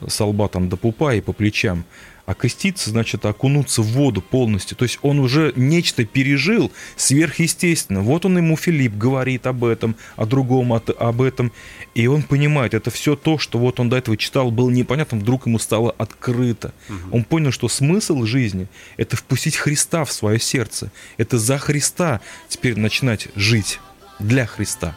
[0.06, 1.84] с лба там до пупа и по плечам,
[2.28, 4.76] а креститься, значит, окунуться в воду полностью.
[4.76, 8.02] То есть он уже нечто пережил сверхъестественно.
[8.02, 11.52] Вот он ему, Филипп, говорит об этом, о другом от- об этом.
[11.94, 15.46] И он понимает, это все то, что вот он до этого читал, было непонятно, вдруг
[15.46, 16.74] ему стало открыто.
[17.12, 18.66] Он понял, что смысл жизни–
[18.98, 20.92] это впустить Христа в свое сердце.
[21.16, 23.80] Это за Христа теперь начинать жить
[24.18, 24.94] для Христа.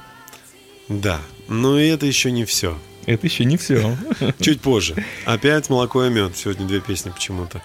[0.90, 2.78] Да, но это еще не все.
[3.12, 3.96] Это еще не все.
[4.40, 4.96] Чуть позже.
[5.26, 6.36] Опять молоко и мед.
[6.38, 7.62] Сегодня две песни почему-то.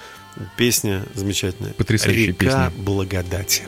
[0.56, 1.72] Песня замечательная.
[1.72, 2.72] Потрясающая Река песня.
[2.84, 3.62] благодати.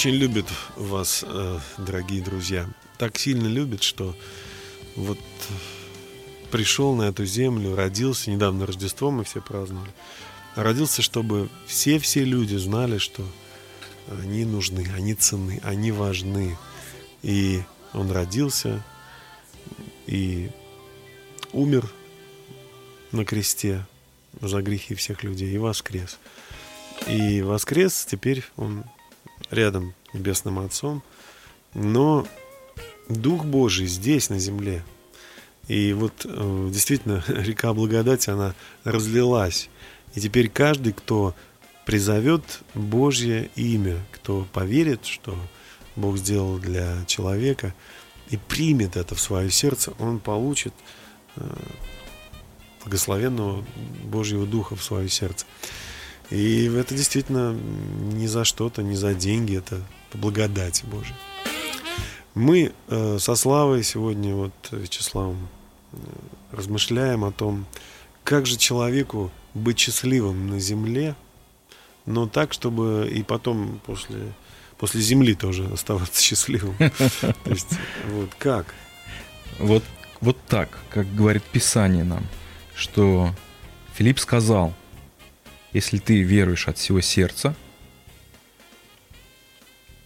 [0.00, 0.46] Очень любит
[0.76, 2.66] вас, э, дорогие друзья.
[2.96, 4.16] Так сильно любит, что
[4.96, 5.18] вот
[6.50, 9.92] пришел на эту землю, родился, недавно Рождество мы все праздновали.
[10.54, 13.22] Родился, чтобы все-все люди знали, что
[14.22, 16.56] они нужны, они ценны, они важны.
[17.20, 17.60] И
[17.92, 18.82] он родился
[20.06, 20.50] и
[21.52, 21.92] умер
[23.12, 23.84] на кресте
[24.40, 26.18] за грехи всех людей и воскрес.
[27.06, 28.86] И воскрес, теперь он
[29.50, 31.02] рядом Небесным Отцом,
[31.74, 32.26] но
[33.08, 34.84] Дух Божий здесь, на земле.
[35.68, 39.68] И вот э, действительно река благодати, она разлилась.
[40.14, 41.34] И теперь каждый, кто
[41.86, 45.36] призовет Божье имя, кто поверит, что
[45.96, 47.74] Бог сделал для человека,
[48.30, 50.72] и примет это в свое сердце, он получит
[51.36, 51.42] э,
[52.84, 53.64] благословенного
[54.04, 55.46] Божьего Духа в свое сердце.
[56.30, 57.52] И это действительно
[58.12, 61.16] не за что-то, не за деньги, это по благодати Божией.
[62.34, 65.48] Мы э, со Славой сегодня, вот Вячеславом,
[65.92, 65.96] э,
[66.52, 67.66] размышляем о том,
[68.22, 71.16] как же человеку быть счастливым на земле,
[72.06, 74.32] но так, чтобы и потом после,
[74.78, 76.76] после земли тоже оставаться счастливым.
[76.78, 77.70] То есть,
[78.10, 78.74] вот как?
[79.58, 79.82] Вот,
[80.20, 82.24] вот так, как говорит Писание нам,
[82.76, 83.34] что
[83.94, 84.72] Филипп сказал,
[85.72, 87.54] если ты веруешь от всего сердца,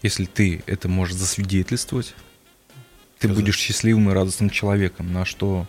[0.03, 2.15] если ты это можешь засвидетельствовать,
[3.19, 3.37] ты Сказать.
[3.37, 5.13] будешь счастливым и радостным человеком.
[5.13, 5.67] На что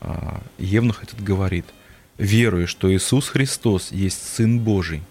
[0.00, 1.66] а, Евнух этот говорит,
[2.16, 5.02] веруя, что Иисус Христос есть Сын Божий.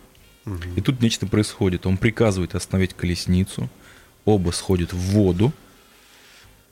[0.75, 1.87] И тут нечто происходит.
[1.87, 3.67] Он приказывает остановить колесницу,
[4.25, 5.51] оба сходят в воду,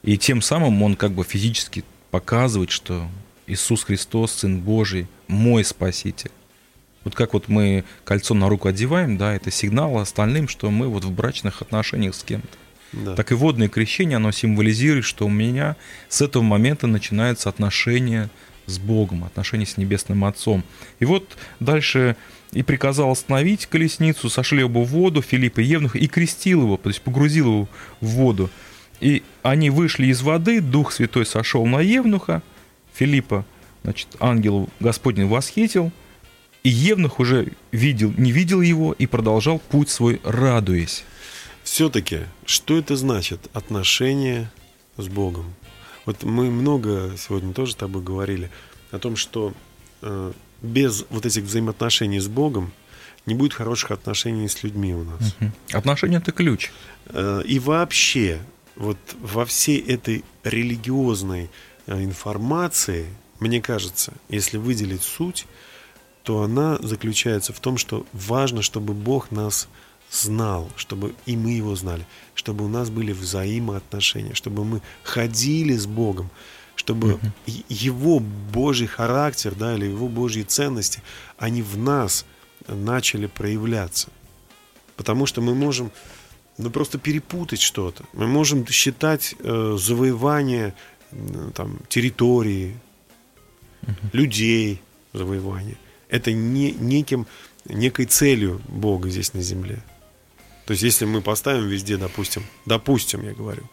[0.04, 3.10] и тем самым он как бы физически показывает, что
[3.48, 6.30] Иисус Христос, Сын Божий, мой Спаситель.
[7.04, 11.04] Вот как вот мы кольцо на руку одеваем, да, это сигнал остальным, что мы вот
[11.04, 12.58] в брачных отношениях с кем-то.
[12.94, 13.16] Да.
[13.16, 15.76] Так и водное крещение, оно символизирует, что у меня
[16.10, 18.30] с этого момента начинаются отношения
[18.68, 20.64] с Богом, отношения с Небесным Отцом.
[21.00, 22.16] И вот дальше
[22.54, 26.90] и приказал остановить колесницу, сошли оба в воду, Филипп и Евнух, и крестил его, то
[26.90, 28.50] есть погрузил его в воду.
[29.00, 32.42] И они вышли из воды, Дух Святой сошел на Евнуха,
[32.94, 33.44] Филиппа,
[33.84, 35.92] значит, ангел Господень восхитил,
[36.64, 41.04] и Евнух уже видел, не видел его и продолжал путь свой, радуясь.
[41.64, 44.50] Все-таки, что это значит отношение
[44.98, 45.54] с Богом?
[46.06, 48.50] Вот мы много сегодня тоже с тобой говорили
[48.92, 49.54] о том, что
[50.02, 52.72] э, без вот этих взаимоотношений с Богом
[53.26, 55.36] не будет хороших отношений с людьми у нас.
[55.72, 56.72] Отношения– это ключ.
[57.06, 58.40] Э, И вообще,
[58.76, 61.50] вот во всей этой религиозной
[61.88, 63.06] э, информации,
[63.40, 65.46] мне кажется, если выделить суть,
[66.24, 69.68] то она заключается в том, что важно, чтобы Бог нас
[70.10, 75.86] знал, чтобы и мы его знали, чтобы у нас были взаимоотношения, чтобы мы ходили с
[75.86, 76.30] Богом,
[76.76, 81.02] чтобы и- его Божий характер, да, или его Божьи ценности,
[81.38, 82.26] они в нас
[82.68, 84.08] начали проявляться.
[84.96, 85.92] Потому что мы можем
[86.58, 88.06] ну, просто перепутать что-то.
[88.14, 90.74] Мы можем считать э, завоевание
[91.12, 92.78] м, там, территории,
[94.14, 94.82] людей
[95.14, 95.78] завоевание.
[96.14, 97.26] Это не, неким,
[97.66, 99.84] некой целью Бога здесь на земле.
[100.68, 103.64] То есть, если мы поставим везде, допустим, допустим, я говорю,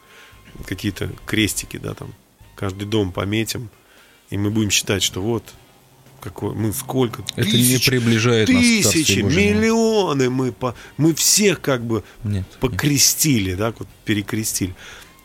[0.64, 2.14] какие-то крестики, да, там,
[2.56, 3.68] каждый дом пометим,
[4.30, 5.44] и мы будем считать, что вот
[6.18, 9.30] какой, мы сколько Это не приближает нас тысячи, Божьему.
[9.30, 14.74] миллионы мы по, мы всех как бы Нет, покрестили, да, вот перекрестили.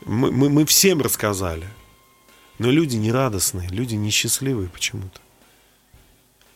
[0.04, 1.68] Мы, мы, мы всем рассказали.
[2.60, 5.22] Но люди не радостные, люди несчастливые почему-то.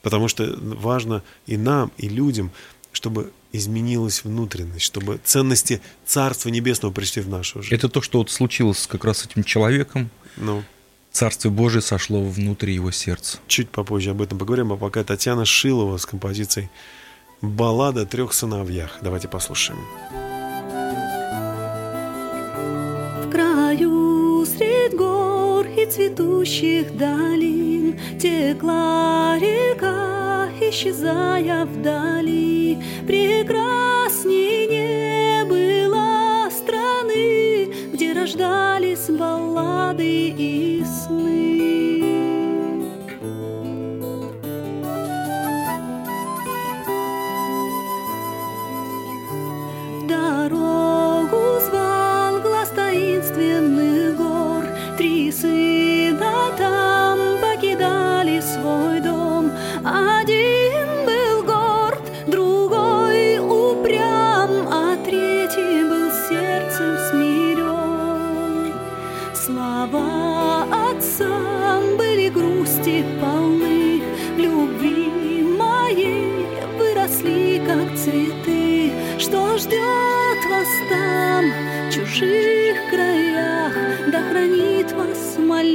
[0.10, 2.50] Потому что важно и нам, и людям,
[2.92, 7.76] чтобы изменилась внутренность, чтобы ценности Царства Небесного пришли в нашу жизнь.
[7.76, 10.10] Это то, что вот случилось как раз с этим человеком.
[10.36, 10.64] Ну,
[11.12, 13.38] Царствие Божие сошло внутри его сердца.
[13.46, 16.72] чуть попозже об этом поговорим, а пока Татьяна Шилова с композицией
[17.42, 18.98] «Баллада о трех сыновьях».
[19.04, 19.80] Давайте послушаем.
[23.24, 27.59] В краю средь гор и цветущих долин
[28.20, 32.78] Текла река исчезая вдали,
[33.08, 41.89] прекрасней не было страны, где рождались баллады и сны.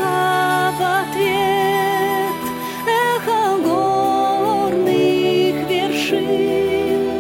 [0.79, 2.43] в ответ
[2.87, 7.11] эхо горных вершин.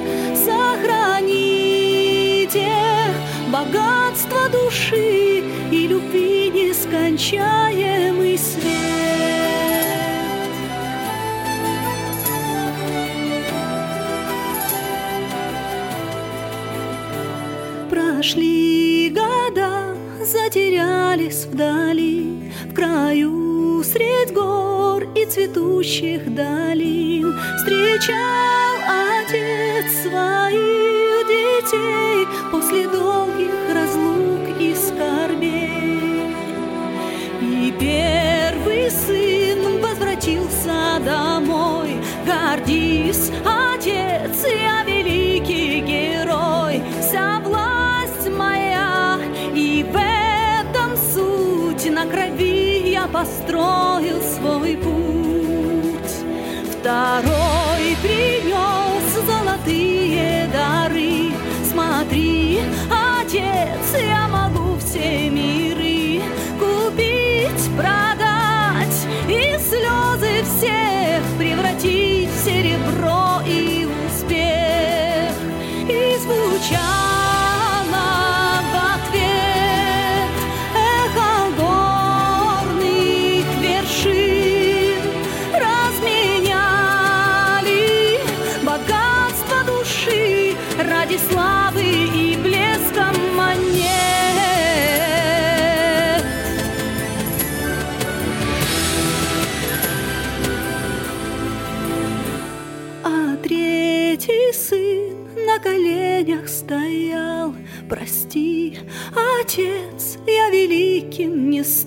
[0.47, 1.53] Сохраните
[3.53, 7.84] богатство души и любви нескончаемый
[21.14, 33.50] затерялись вдали, В краю средь гор и цветущих долин Встречал отец своих детей После долгих
[33.72, 36.34] разлук и скорбей.
[37.40, 41.96] И первый сын возвратился домой.
[42.26, 44.84] Гордись, отец, я
[56.85, 57.34] estar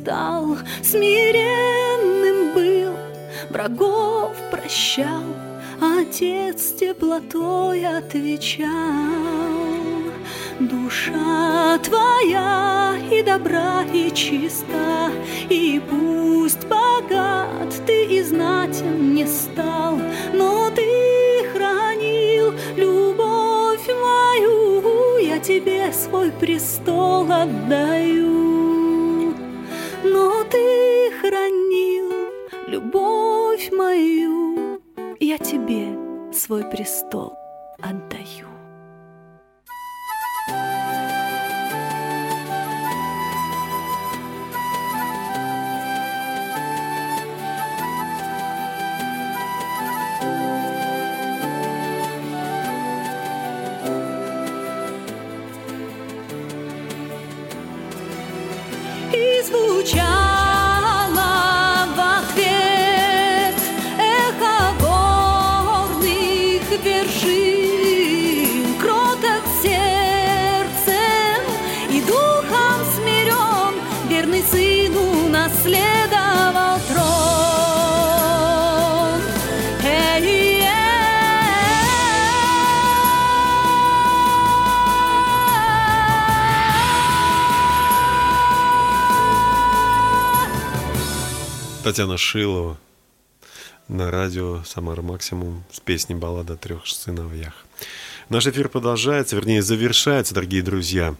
[0.08, 2.93] стал, смиренным был,
[3.49, 5.24] врагов прощал.
[5.82, 8.68] Отец теплотой отвечал.
[10.62, 15.12] Душа твоя и добра, и чиста,
[15.49, 19.99] И пусть богат ты и знатен не стал,
[20.34, 20.88] Но ты
[21.53, 28.57] хранил любовь мою, Я тебе свой престол отдаю.
[30.58, 32.12] Ты хранил
[32.68, 34.82] любовь мою,
[35.20, 35.95] Я тебе
[36.34, 37.34] свой престол
[37.80, 38.57] отдаю.
[91.88, 92.77] Татьяна Шилова
[93.88, 97.65] на радио «Самара Максимум» с песней «Баллада о трех сыновьях».
[98.27, 101.15] Наш эфир продолжается, вернее, завершается, дорогие друзья.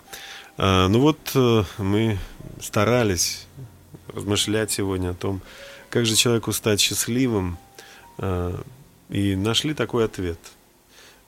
[0.58, 2.18] А, ну вот э, мы
[2.62, 3.48] старались
[4.10, 5.42] размышлять сегодня о том,
[5.90, 7.58] как же человеку стать счастливым,
[8.18, 8.62] а,
[9.08, 10.40] и нашли такой ответ.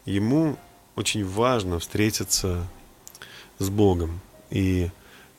[0.03, 0.57] Ему
[0.97, 2.67] очень важно встретиться
[3.57, 4.19] с Богом,
[4.49, 4.89] и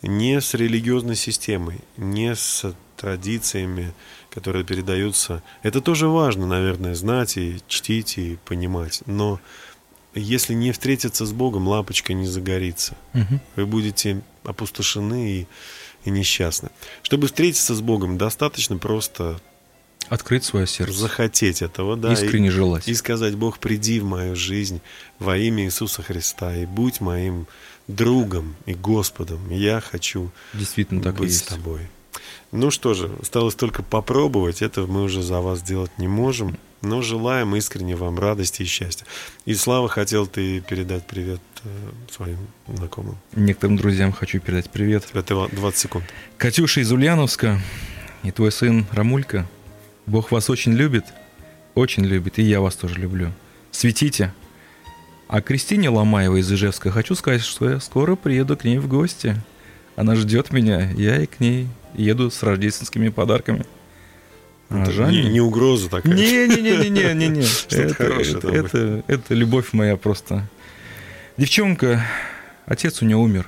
[0.00, 3.92] не с религиозной системой, не с традициями,
[4.30, 5.42] которые передаются.
[5.62, 9.02] Это тоже важно, наверное, знать и чтить и понимать.
[9.06, 9.40] Но
[10.14, 12.96] если не встретиться с Богом, лампочка не загорится.
[13.14, 13.40] Мгм.
[13.56, 15.46] Вы будете опустошены и,
[16.04, 16.68] и несчастны.
[17.02, 19.40] Чтобы встретиться с Богом, достаточно просто
[20.08, 20.92] Открыть свое сердце.
[20.92, 22.86] захотеть этого, да, и- Искренне желать.
[22.88, 24.80] и сказать, Бог, приди в мою жизнь
[25.18, 27.46] во имя Иисуса Христа и будь моим
[27.88, 29.48] другом и Господом.
[29.50, 31.48] Я хочу Действительно так и быть с есть.
[31.48, 31.88] тобой.
[32.52, 34.62] Ну что же, осталось только попробовать.
[34.62, 36.56] Это мы уже за вас делать не можем.
[36.82, 39.04] Но желаем искренне вам радости и счастья.
[39.44, 41.68] И Слава, хотел ты передать привет э,
[42.10, 43.18] своим знакомым.
[43.34, 45.04] Некоторым друзьям хочу передать привет.
[45.12, 46.04] Это 20 секунд.
[46.38, 47.60] Катюша из Ульяновска
[48.22, 49.46] и твой сын Рамулька.
[50.06, 51.04] Бог вас очень любит,
[51.74, 53.30] очень любит, и я вас тоже люблю.
[53.70, 54.32] Светите.
[55.28, 59.36] А Кристине Ломаевой из Ижевска хочу сказать, что я скоро приеду к ней в гости.
[59.96, 63.64] Она ждет меня, я и к ней еду с рождественскими подарками.
[64.68, 66.12] А Это Жанне- не, не угроза такая.
[66.14, 67.44] Не-не-не-не-не-не.
[67.70, 70.48] Это, хорошее это, это, это любовь моя просто.
[71.36, 72.04] Девчонка,
[72.66, 73.46] отец у нее умер.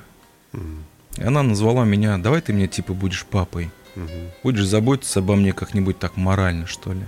[0.52, 0.84] Мгм.
[1.18, 3.70] И она назвала меня, давай ты мне типа будешь папой.
[3.94, 4.08] Мгм.
[4.42, 7.02] Будешь заботиться обо мне как-нибудь так морально, что ли.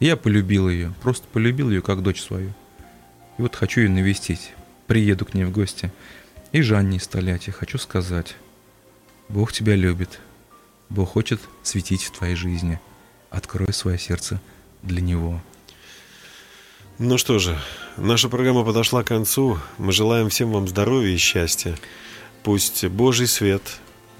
[0.00, 2.52] И я полюбил ее, просто полюбил ее как дочь свою.
[3.38, 4.52] И вот хочу ее навестить.
[4.86, 5.90] Приеду к ней в гости.
[6.52, 8.36] И Жанне из Тольятти хочу сказать.
[9.28, 10.20] Бог тебя любит.
[10.88, 12.80] Бог хочет светить в твоей жизни.
[13.30, 14.40] Открой свое сердце
[14.82, 15.40] для Него.
[16.98, 17.58] Ну что же,
[17.96, 19.58] наша программа подошла к концу.
[19.78, 21.76] Мы желаем всем вам здоровья и счастья.
[22.44, 23.62] Пусть Божий свет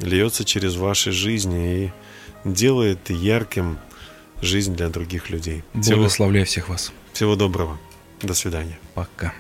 [0.00, 1.92] льется через ваши жизни и
[2.48, 3.78] делает ярким
[4.40, 5.62] жизнь для других людей.
[5.80, 6.92] Всего, Благословляю всех вас.
[7.12, 7.78] всего доброго.
[8.22, 8.78] До свидания.
[8.94, 9.32] Пока.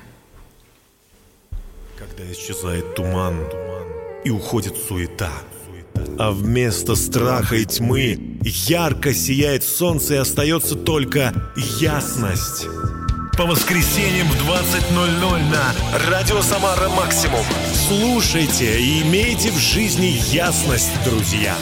[1.98, 3.40] Когда исчезает туман
[4.24, 5.32] и уходит суета,
[6.18, 11.32] а вместо страха и тьмы ярко сияет солнце и остается только
[11.80, 12.66] ясность.
[13.36, 17.44] По воскресеньям в 20.00 на Радио Самара Максимум.
[17.88, 21.56] Слушайте и имейте в жизни ясность, друзья.